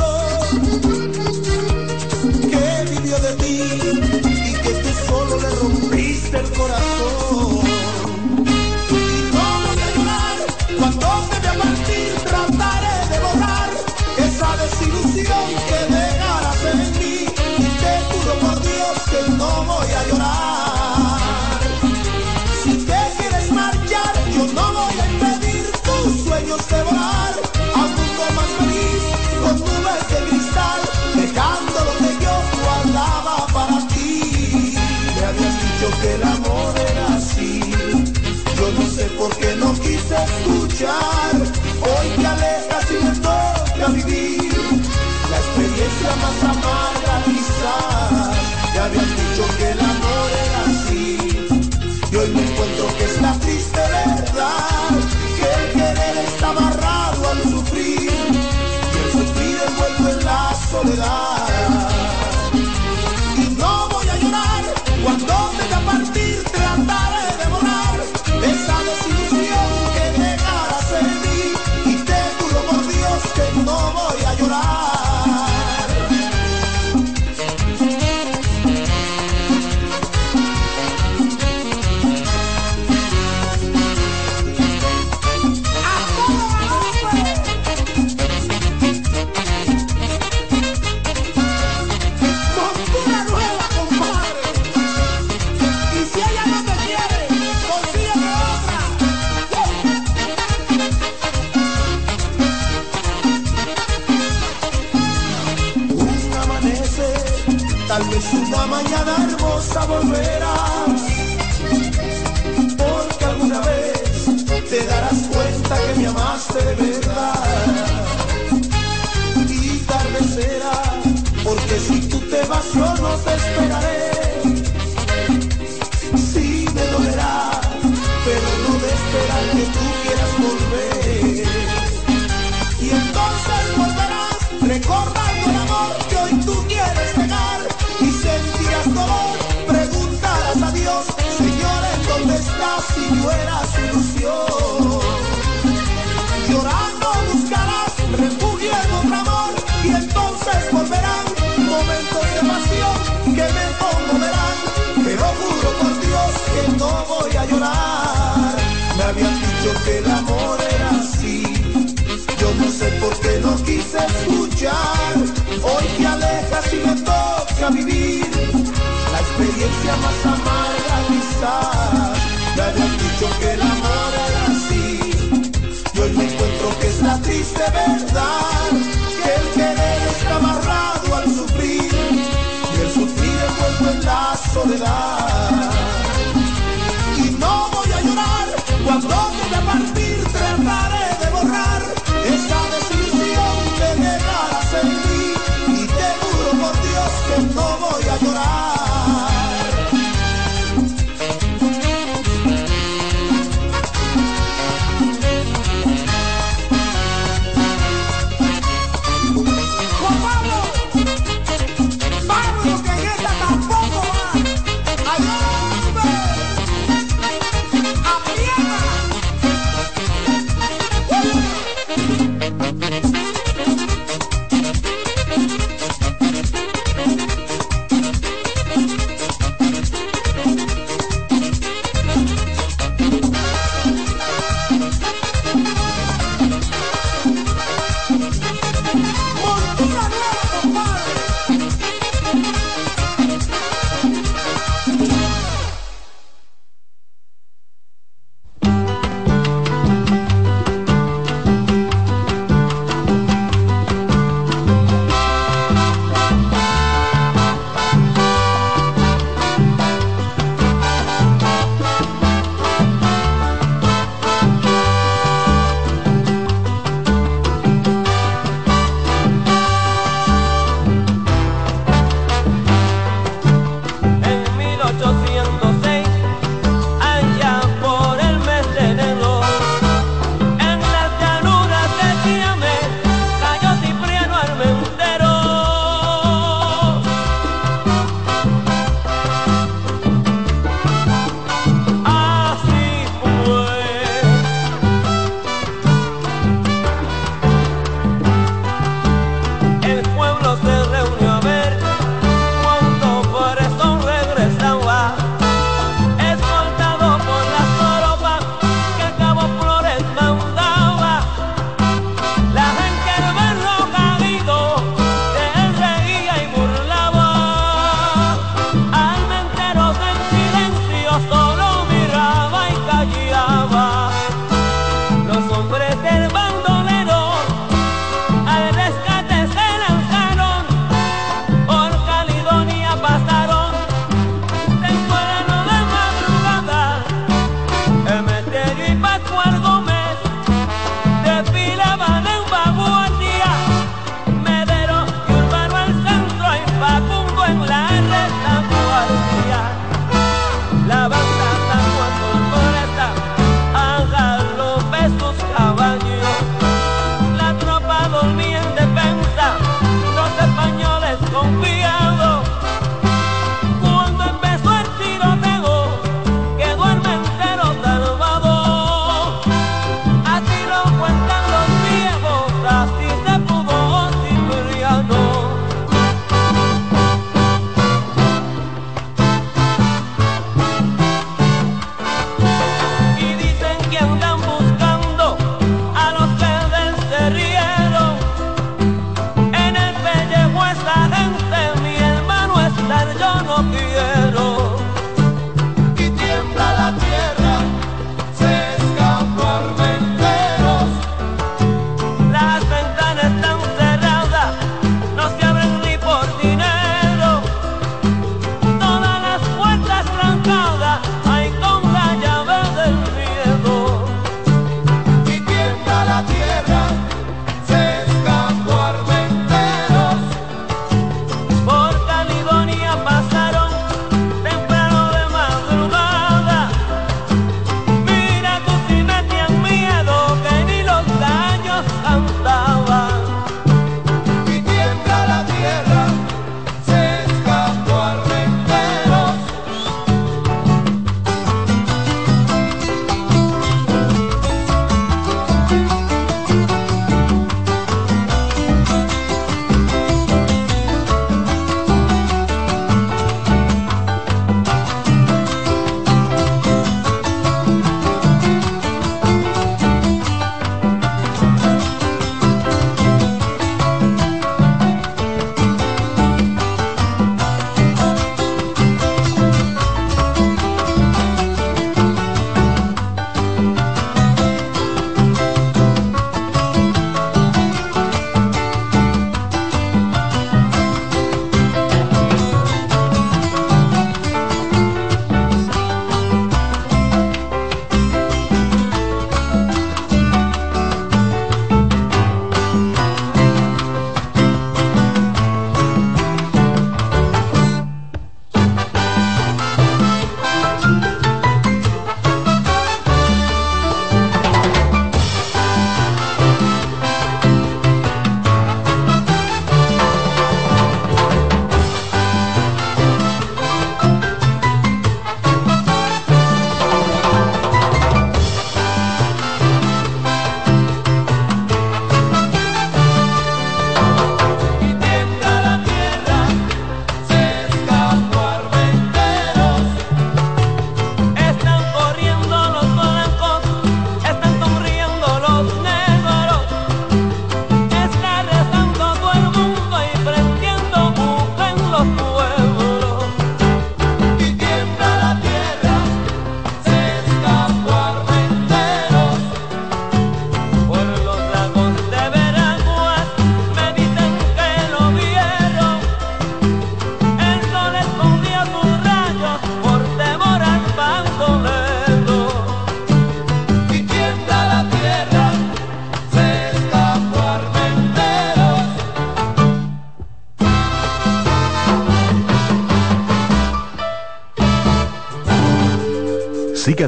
que 36.00 36.14
el 36.14 36.22
amor 36.22 36.74
era 36.90 37.16
así. 37.16 37.60
Yo 38.56 38.72
no 38.72 38.86
sé 38.90 39.04
por 39.18 39.34
qué 39.36 39.56
no 39.56 39.72
quise 39.74 40.16
escuchar, 40.24 41.34
hoy 41.36 42.08
que 42.18 42.26
aleja 42.26 42.80
si 42.88 42.94
me 43.04 43.12
toca 43.20 43.88
vivir 43.92 44.52
la 45.30 45.36
experiencia 45.38 46.16
más 46.22 46.42
amarga 46.44 47.24
quizás. 47.24 47.97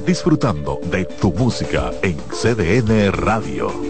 disfrutando 0.05 0.81
de 0.91 1.05
tu 1.05 1.33
música 1.33 1.91
en 2.03 2.17
CDN 2.31 3.13
Radio. 3.13 3.90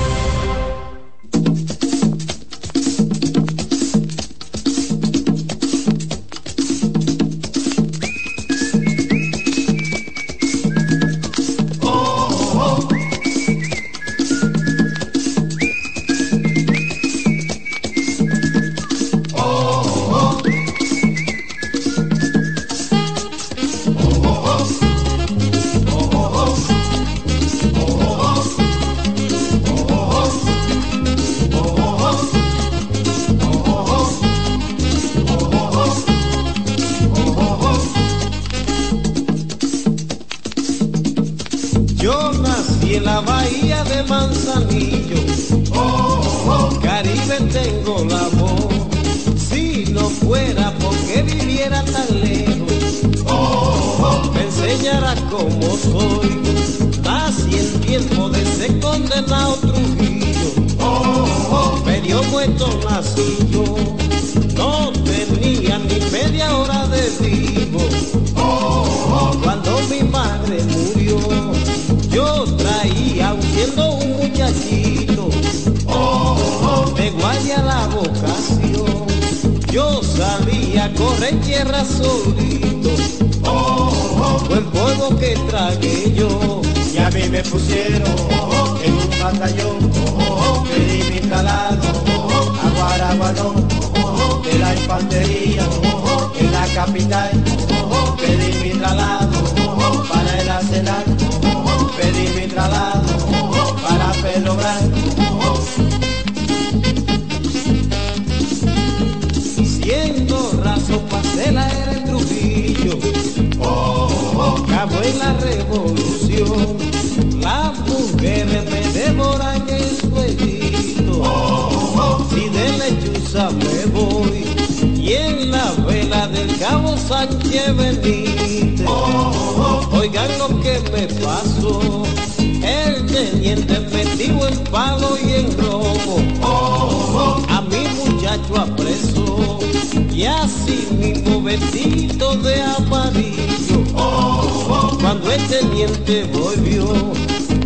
Volvió, 146.33 147.13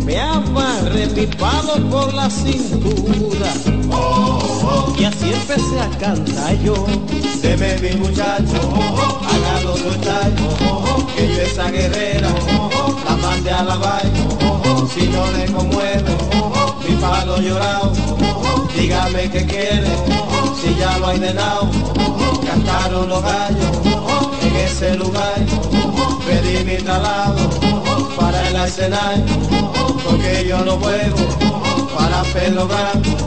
me 0.04 0.16
mi 1.16 1.26
palo 1.26 1.74
por 1.90 2.14
la 2.14 2.30
cintura, 2.30 3.52
y 4.96 5.04
así 5.04 5.32
empecé 5.32 5.80
a 5.80 5.88
cantar 5.98 6.56
yo. 6.62 6.86
Deme 7.42 7.76
mi 7.80 7.96
muchacho, 7.96 8.60
hágalo 9.28 9.76
soltar, 9.76 10.32
que 11.16 11.28
yo 11.28 11.42
esa 11.42 11.70
guerrera, 11.70 12.28
la 13.04 13.16
mande 13.16 13.50
a 13.50 13.64
la 13.64 13.76
vaina, 13.76 14.28
si 14.94 15.08
no 15.08 15.26
le 15.32 15.46
conmueve, 15.46 16.16
mi 16.88 16.94
palo 16.96 17.40
llorado, 17.40 17.92
dígame 18.76 19.28
qué 19.28 19.44
quiere, 19.44 19.90
si 20.60 20.72
ya 20.78 20.98
lo 20.98 21.08
hay 21.08 21.18
de 21.18 21.34
lado, 21.34 21.68
cantaron 22.46 23.08
los 23.08 23.22
gallos, 23.22 24.05
ese 24.64 24.96
lugar, 24.96 25.34
pedí 26.26 26.64
mi 26.64 26.76
traslado, 26.76 27.48
para 28.18 28.48
el 28.48 28.56
escenario, 28.56 29.24
porque 30.04 30.46
yo 30.48 30.64
no 30.64 30.72
juego, 30.78 31.16
para 31.96 32.22
Pedro 32.32 32.66
Blanco. 32.66 33.26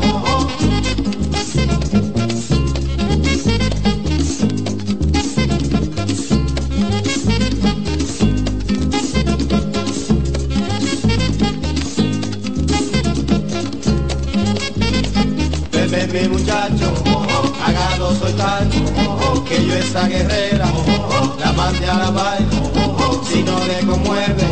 Bebe 15.71 16.07
mi 16.07 16.29
muchacho, 16.29 17.08
hágalo 17.99 18.15
soltar, 18.15 18.67
que 19.47 19.65
yo 19.65 19.75
esa 19.75 20.07
guerrera, 20.07 20.65
la 21.39 21.51
mande 21.53 21.85
a 21.85 21.97
la 21.97 22.11
vaina, 22.11 22.49
si 23.27 23.43
no 23.43 23.59
le 23.65 23.79
conmueve, 23.85 24.47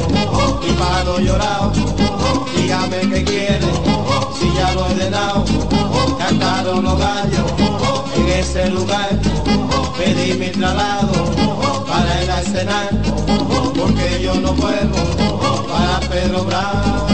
mi 0.61 0.71
palo 0.73 1.19
llorado, 1.19 1.71
dígame 2.55 2.99
qué 3.09 3.23
quiere, 3.23 3.67
si 4.37 4.53
ya 4.53 4.73
lo 4.73 4.87
he 4.87 4.91
ordenado, 4.91 5.45
cantaron 6.17 6.83
los 6.83 6.99
gallos, 6.99 7.51
en 8.17 8.27
ese 8.27 8.69
lugar, 8.69 9.09
pedí 9.97 10.33
mi 10.33 10.49
traslado, 10.49 11.13
para 11.87 12.21
el 12.21 12.29
arsenal, 12.29 13.01
porque 13.75 14.21
yo 14.21 14.35
no 14.35 14.53
puedo, 14.55 14.93
para 15.67 15.99
Pedro 16.09 16.43
Bravo. 16.43 17.07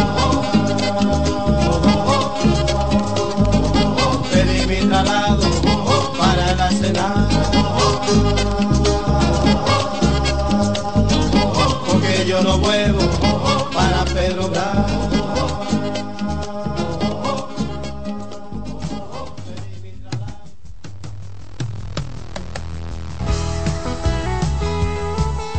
No 12.44 12.58
vuelvo 12.58 13.00
para 13.74 14.04
Pedro 14.04 14.50
Bravo. 14.50 15.54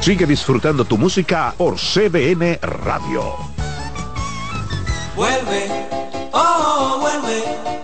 Sigue 0.02 0.26
disfrutando 0.26 0.84
tu 0.84 0.98
música 0.98 1.54
por 1.56 1.78
CDN 1.78 2.58
Radio. 2.60 3.32
Vuelve, 5.16 5.88
oh, 6.32 6.98
vuelve. 7.00 7.83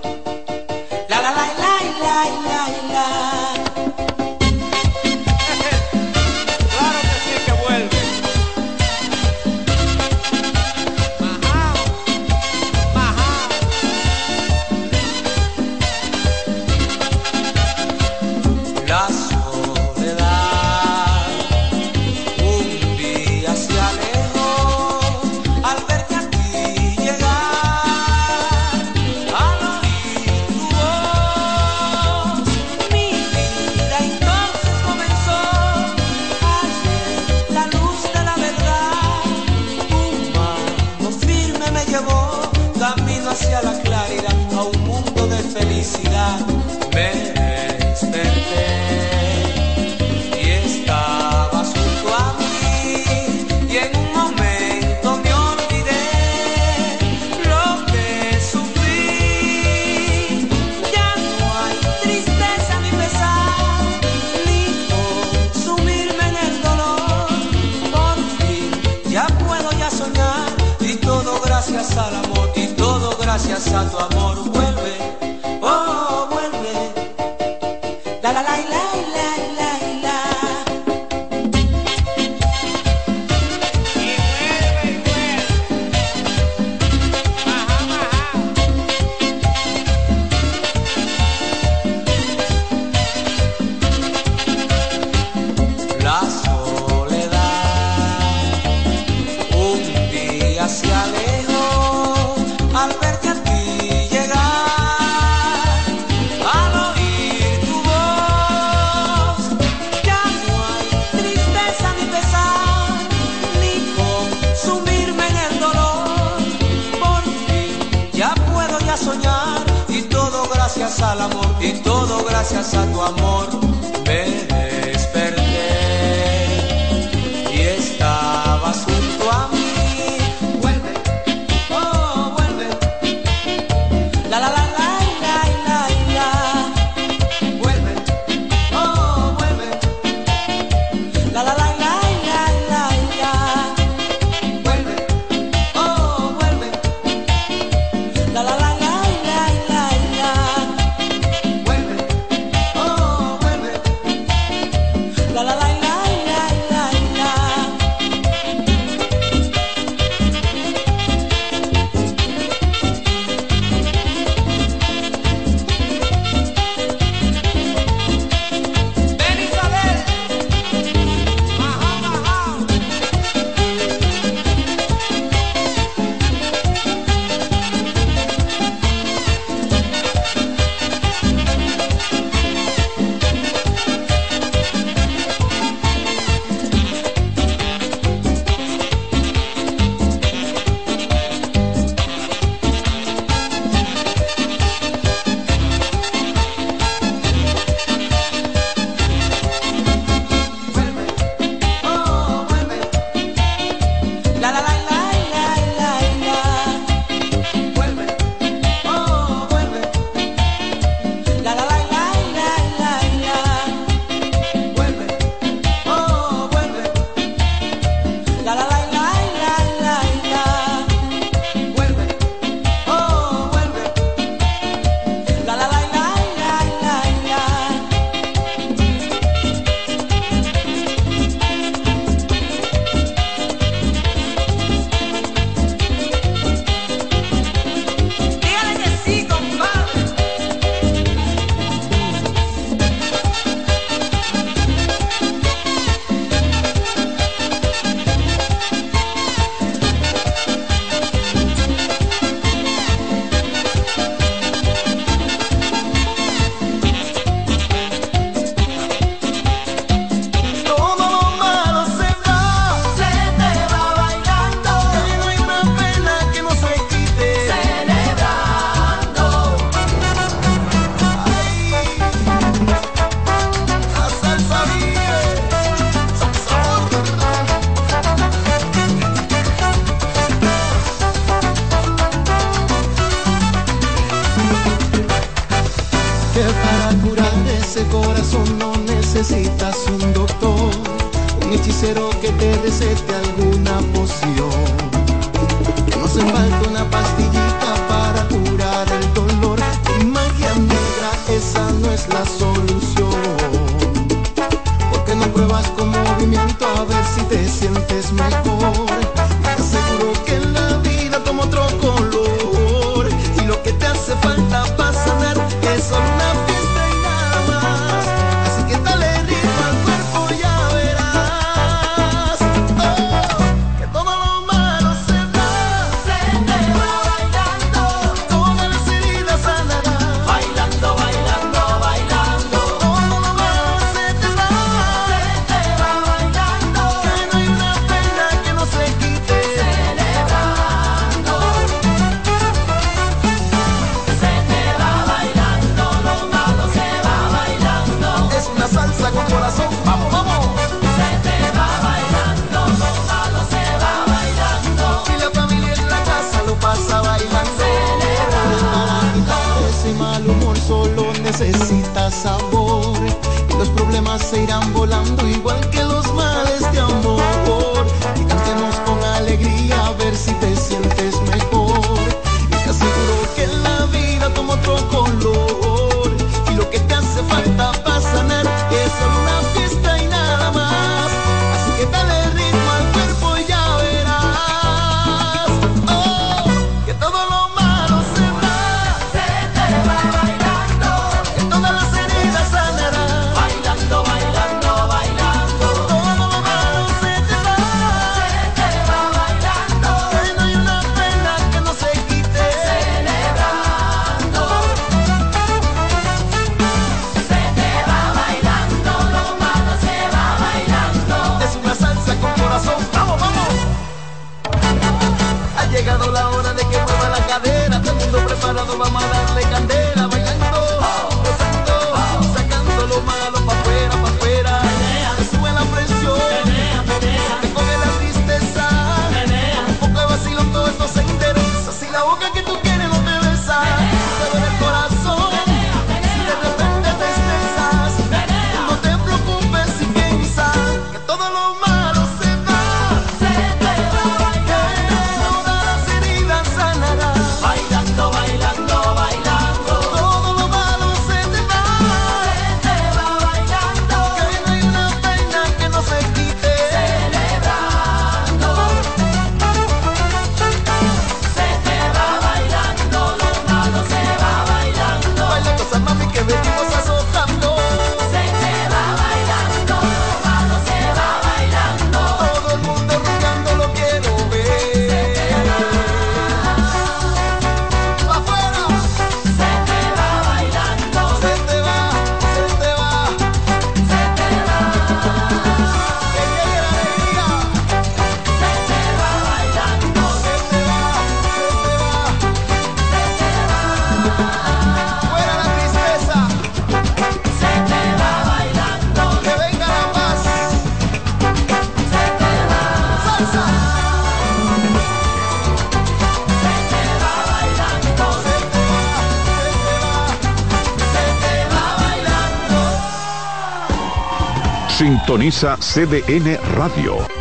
sintoniza 515.30 515.56
CDN 515.60 516.38
Radio. 516.56 517.19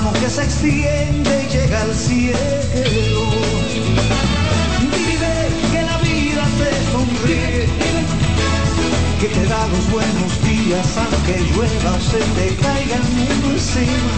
mano 0.00 0.12
que 0.12 0.30
se 0.30 0.42
extiende 0.44 1.44
y 1.44 1.52
llega 1.52 1.82
al 1.82 1.94
cielo. 1.94 3.22
Vive 4.94 5.34
que 5.72 5.82
la 5.82 5.98
vida 5.98 6.44
te 6.58 6.70
sonríe, 6.92 7.66
que 9.20 9.28
te 9.28 9.46
da 9.46 9.66
los 9.68 9.90
buenos 9.90 10.32
días 10.44 10.86
aunque 11.04 11.40
llueva 11.50 11.90
o 11.96 12.00
se 12.00 12.18
te 12.36 12.46
caiga 12.62 12.96
el 12.96 13.08
mundo 13.16 13.50
encima. 13.50 14.14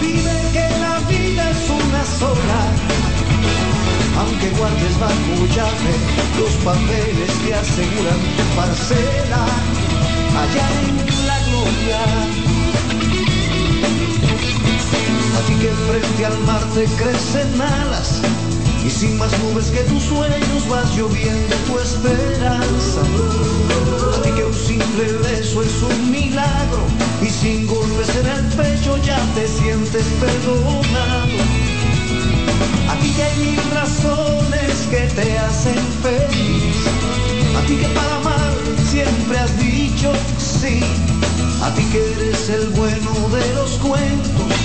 Vive 0.00 0.36
que 0.54 0.66
la 0.86 0.98
vida 1.08 1.50
es 1.50 1.62
una 1.70 2.02
sola, 2.18 2.60
aunque 4.20 4.50
guardes 4.58 4.98
bajo 4.98 5.34
llave 5.54 5.94
los 6.38 6.52
papeles 6.64 7.30
que 7.44 7.54
aseguran 7.54 8.20
tu 8.36 8.44
parcela 8.56 9.42
allá 10.42 10.66
en 10.88 11.26
la 11.26 11.38
gloria 11.46 12.49
frente 15.42 16.26
al 16.26 16.38
mar 16.40 16.60
te 16.74 16.84
crecen 16.84 17.60
alas 17.60 18.20
y 18.84 18.90
sin 18.90 19.16
más 19.18 19.30
nubes 19.40 19.66
que 19.66 19.80
tus 19.84 20.02
sueños 20.02 20.68
vas 20.68 20.94
lloviendo 20.96 21.56
tu 21.66 21.78
esperanza. 21.78 23.00
A 24.16 24.22
ti 24.22 24.30
que 24.30 24.44
un 24.44 24.54
simple 24.54 25.04
beso 25.24 25.62
es 25.62 25.82
un 25.82 26.10
milagro 26.10 26.82
y 27.22 27.30
sin 27.30 27.66
golpes 27.66 28.08
en 28.16 28.26
el 28.26 28.44
pecho 28.54 28.96
ya 28.98 29.18
te 29.34 29.46
sientes 29.48 30.04
perdonado. 30.20 31.38
A 32.88 32.94
ti 33.00 33.10
que 33.10 33.22
hay 33.22 33.38
mil 33.38 33.70
razones 33.72 34.74
que 34.90 35.08
te 35.14 35.38
hacen 35.38 35.80
feliz. 36.02 36.76
A 37.56 37.66
ti 37.66 37.76
que 37.76 37.88
para 37.88 38.16
amar 38.16 38.52
siempre 38.90 39.38
has 39.38 39.58
dicho 39.58 40.12
sí. 40.38 40.80
A 41.62 41.74
ti 41.74 41.84
que 41.92 42.12
eres 42.12 42.48
el 42.50 42.68
bueno 42.70 43.10
de 43.32 43.54
los 43.54 43.70
cuentos. 43.78 44.59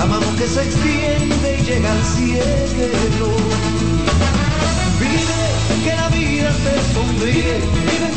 La 0.00 0.06
mano 0.06 0.34
que 0.34 0.46
se 0.46 0.62
extiende 0.62 1.58
y 1.60 1.62
llega 1.62 1.92
al 1.92 2.02
cielo. 2.16 3.28
Vive 4.98 5.42
que 5.84 5.94
la 5.94 6.08
vida 6.08 6.50
te 6.64 6.74
sonríe. 6.94 7.60
Vive 7.84 8.10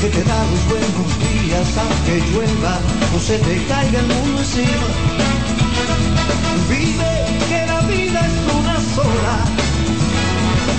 que 0.00 0.08
te 0.08 0.24
da 0.24 0.38
los 0.50 0.62
buenos 0.66 1.10
días 1.22 1.68
aunque 1.78 2.14
llueva 2.28 2.80
o 3.14 3.20
se 3.20 3.38
te 3.38 3.64
caiga 3.68 4.00
el 4.00 4.06
mundo 4.08 4.40
encima. 4.40 4.88
Vive 6.68 7.12
que 7.48 7.66
la 7.68 7.80
vida 7.82 8.20
es 8.26 8.36
una 8.58 8.76
sola, 8.96 9.36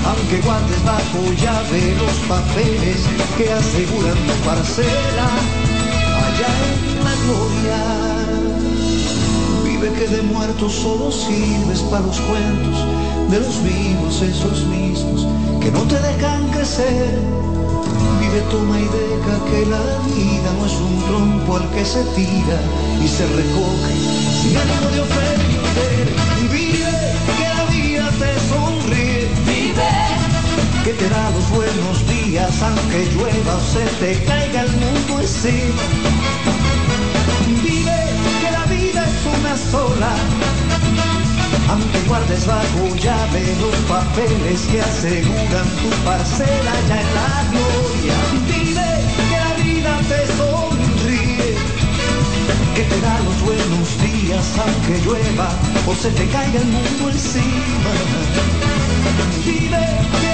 aunque 0.09 0.41
guardes 0.41 0.83
bajo 0.83 1.19
llave 1.41 1.95
los 2.01 2.15
papeles 2.27 2.99
que 3.37 3.49
aseguran 3.49 4.17
tu 4.27 4.33
parcela 4.43 5.27
allá 6.27 6.51
en 6.83 7.03
la 7.05 7.15
gloria. 7.23 8.14
Vive 9.75 9.91
que 9.91 10.07
de 10.07 10.21
muertos 10.21 10.71
solo 10.71 11.11
sirves 11.11 11.81
para 11.91 12.05
los 12.05 12.17
cuentos 12.21 12.77
de 13.29 13.39
los 13.41 13.61
vivos 13.61 14.21
esos 14.21 14.63
mismos 14.67 15.27
que 15.59 15.69
no 15.69 15.81
te 15.81 15.99
dejan 15.99 16.47
crecer. 16.51 17.19
Vive, 18.21 18.39
toma 18.51 18.79
y 18.79 18.83
deja 18.83 19.35
que 19.51 19.65
la 19.65 19.83
vida 20.07 20.49
no 20.57 20.65
es 20.65 20.75
un 20.75 21.03
trompo 21.07 21.57
al 21.57 21.69
que 21.71 21.83
se 21.83 22.05
tira 22.15 22.57
y 23.03 23.07
se 23.07 23.27
recoge 23.27 23.93
sin 24.41 24.55
ánimo 24.55 24.87
de 24.93 25.01
ofender. 25.01 26.05
Vive 26.53 26.95
que 27.35 27.47
la 27.57 27.65
vida 27.65 28.09
te 28.11 28.31
sonríe. 28.47 29.27
Vive 29.45 29.91
que 30.85 30.93
te 30.93 31.09
da 31.09 31.31
los 31.31 31.49
buenos 31.49 32.07
días 32.07 32.61
aunque 32.61 33.11
llueva 33.13 33.55
o 33.57 33.59
se 33.59 33.83
te 33.99 34.23
caiga 34.23 34.61
el 34.61 34.71
mundo 34.71 35.19
encima. 35.19 36.44
Una 39.25 39.57
sola. 39.57 40.13
Aunque 41.69 41.99
guardes 42.07 42.45
bajo 42.45 42.95
llave 42.95 43.55
los 43.59 43.75
papeles 43.89 44.61
que 44.71 44.81
aseguran 44.81 45.67
tu 45.81 45.89
parcela 46.05 46.73
ya 46.87 47.01
en 47.01 47.09
la 47.19 47.29
gloria. 47.51 48.15
Vive 48.47 48.89
que 49.29 49.37
la 49.37 49.51
vida 49.63 49.93
te 50.09 50.21
sonríe 50.37 51.55
que 52.75 52.83
te 52.83 53.01
da 53.01 53.19
los 53.19 53.41
buenos 53.41 53.87
días 54.01 54.45
aunque 54.59 55.01
llueva 55.05 55.49
o 55.87 55.95
se 55.95 56.09
te 56.11 56.27
caiga 56.27 56.59
el 56.59 56.67
mundo 56.67 57.09
encima. 57.09 57.91
Vive 59.45 60.24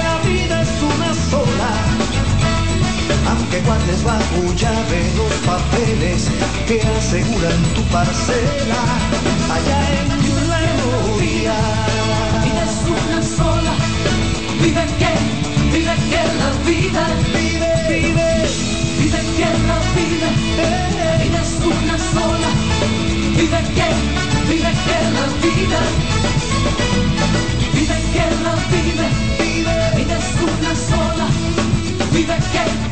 aunque 3.32 3.60
guardes 3.62 4.02
bajo 4.04 4.40
llave 4.56 5.00
los 5.16 5.32
papeles 5.48 6.28
que 6.66 6.80
aseguran 6.80 7.60
tu 7.74 7.82
parcela 7.84 8.80
allá 9.56 9.80
en 9.98 10.08
la 10.08 10.16
gloria. 10.26 11.54
Vida 12.44 12.62
es 12.70 12.78
una 12.96 13.22
sola, 13.22 13.74
vive 14.60 14.84
que, 15.00 15.12
vive 15.72 15.94
que 16.10 16.22
la 16.40 16.50
vida, 16.68 17.04
Vive, 17.32 17.72
vive, 17.88 18.28
vive 19.00 19.20
que 19.36 19.48
la 19.68 19.78
vida, 19.96 20.28
vida 21.22 21.40
es 21.42 21.54
una 21.64 21.96
sola, 22.12 22.50
vive 23.38 23.60
que, 23.76 23.88
vive 24.48 24.72
que 24.86 24.98
la 25.16 25.26
vida, 25.44 25.80
vive 27.74 27.98
que 28.14 28.26
la 28.46 28.54
vida, 28.72 29.06
vive, 29.38 29.74
vida 29.96 30.16
es 30.18 30.30
una 30.50 30.72
sola, 30.76 31.26
vive 32.12 32.36
que, 32.52 32.91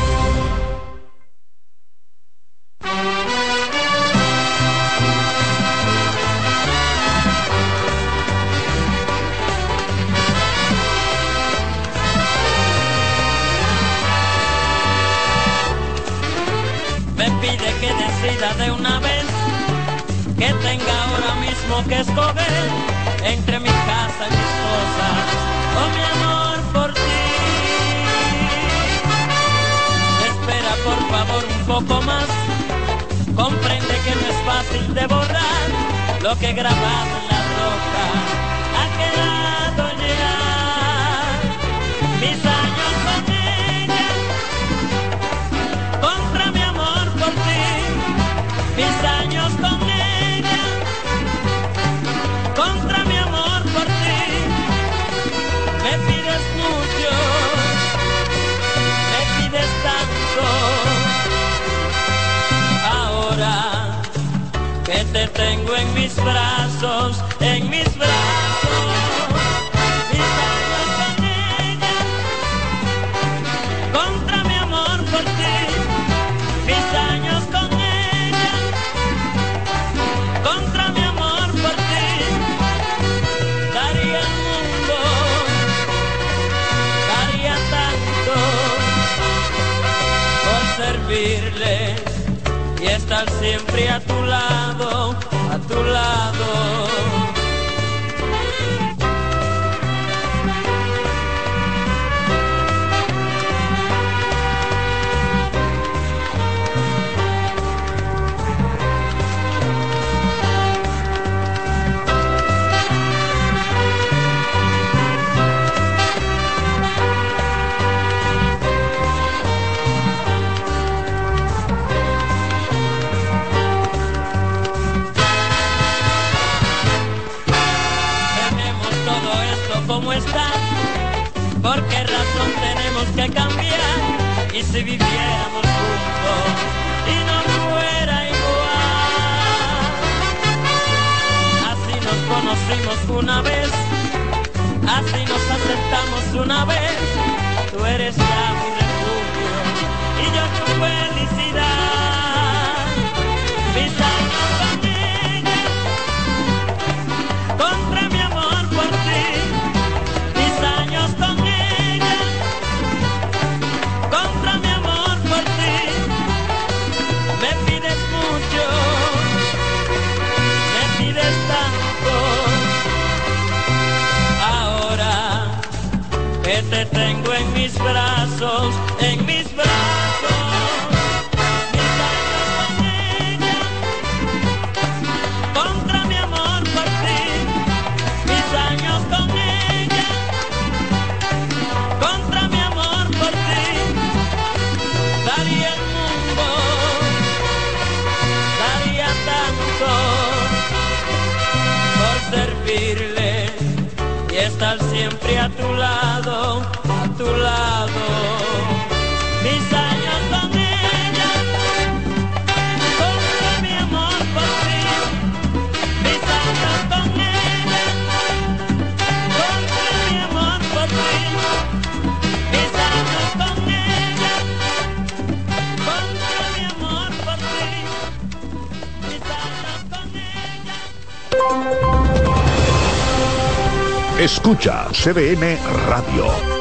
CDN 235.01 235.57
Radio. 235.89 236.60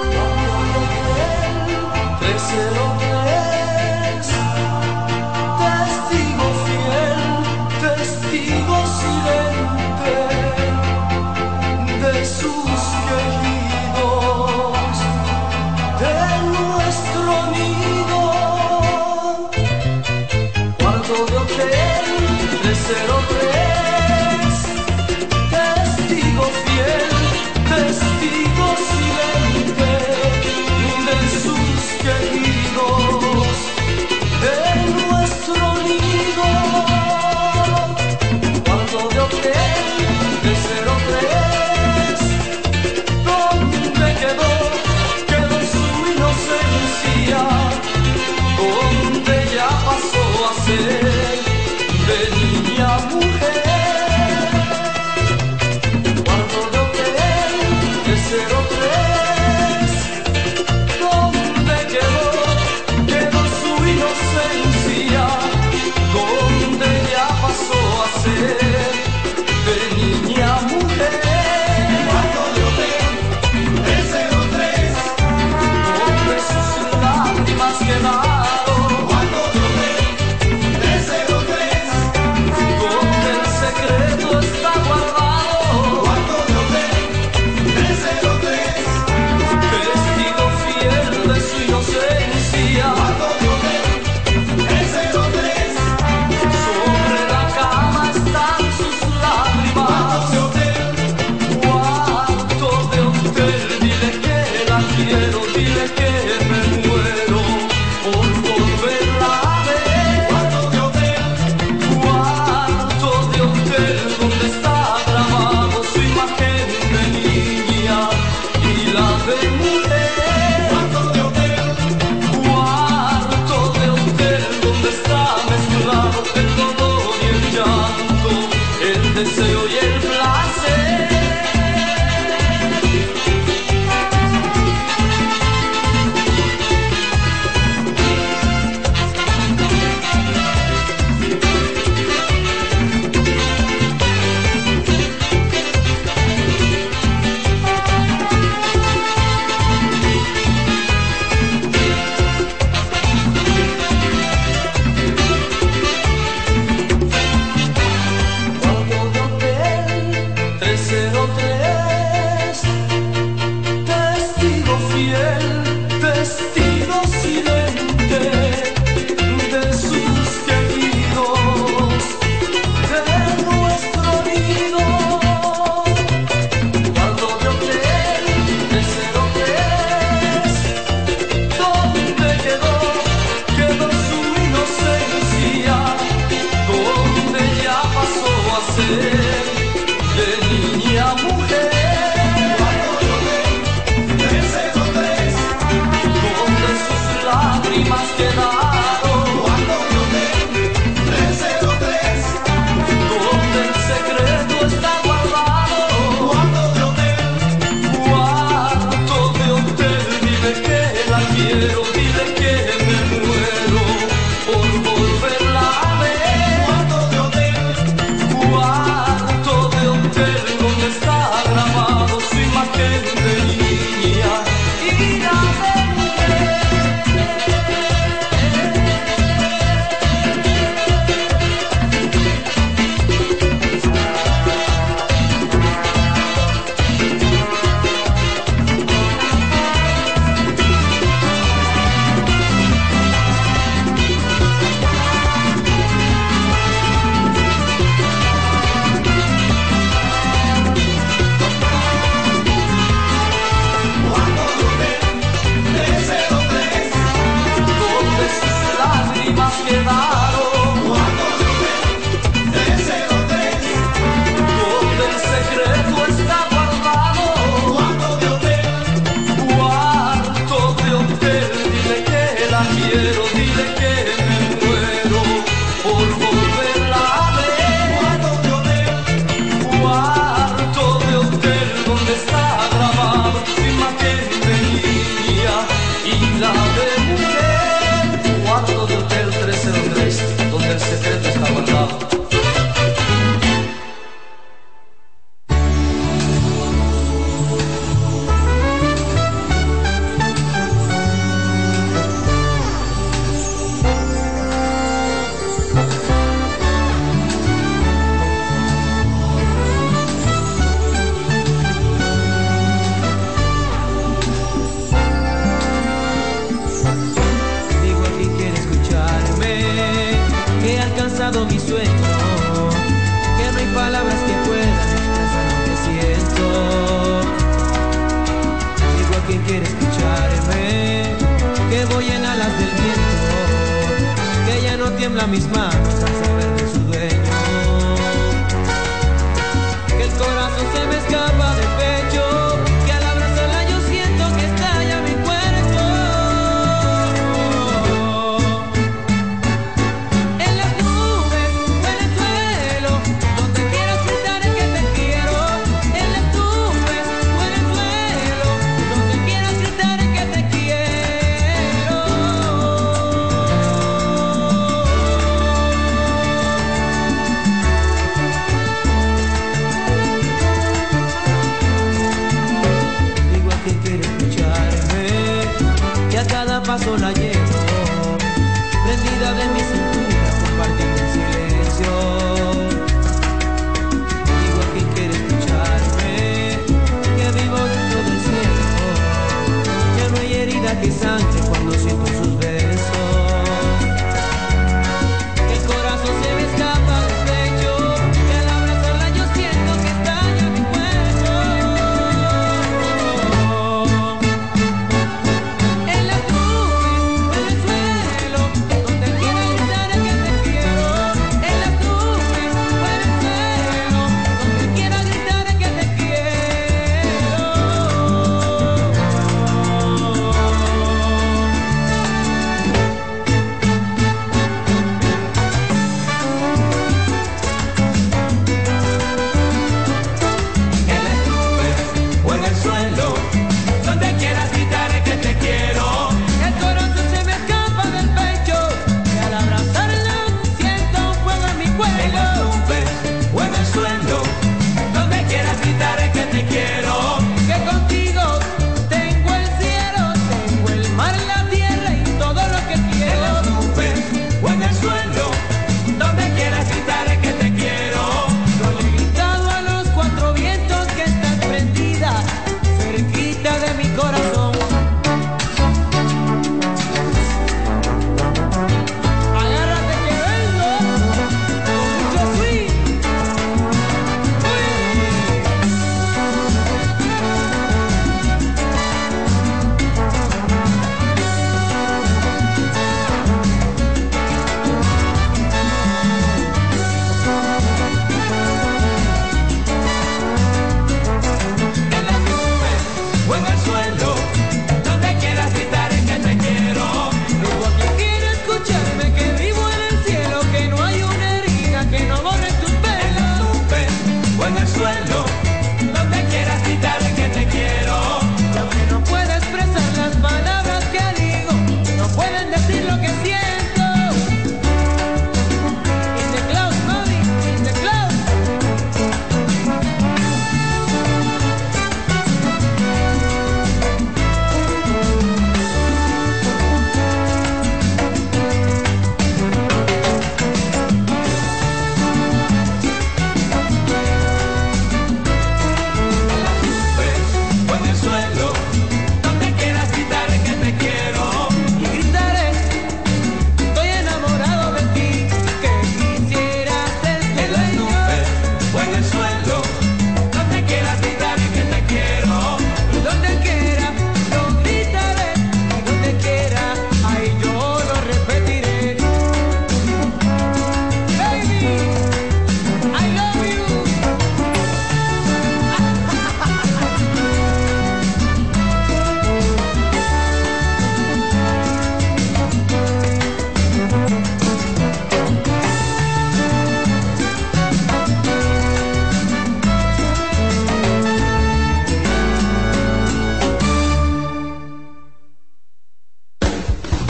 la 335.20 335.26
misma. 335.26 336.39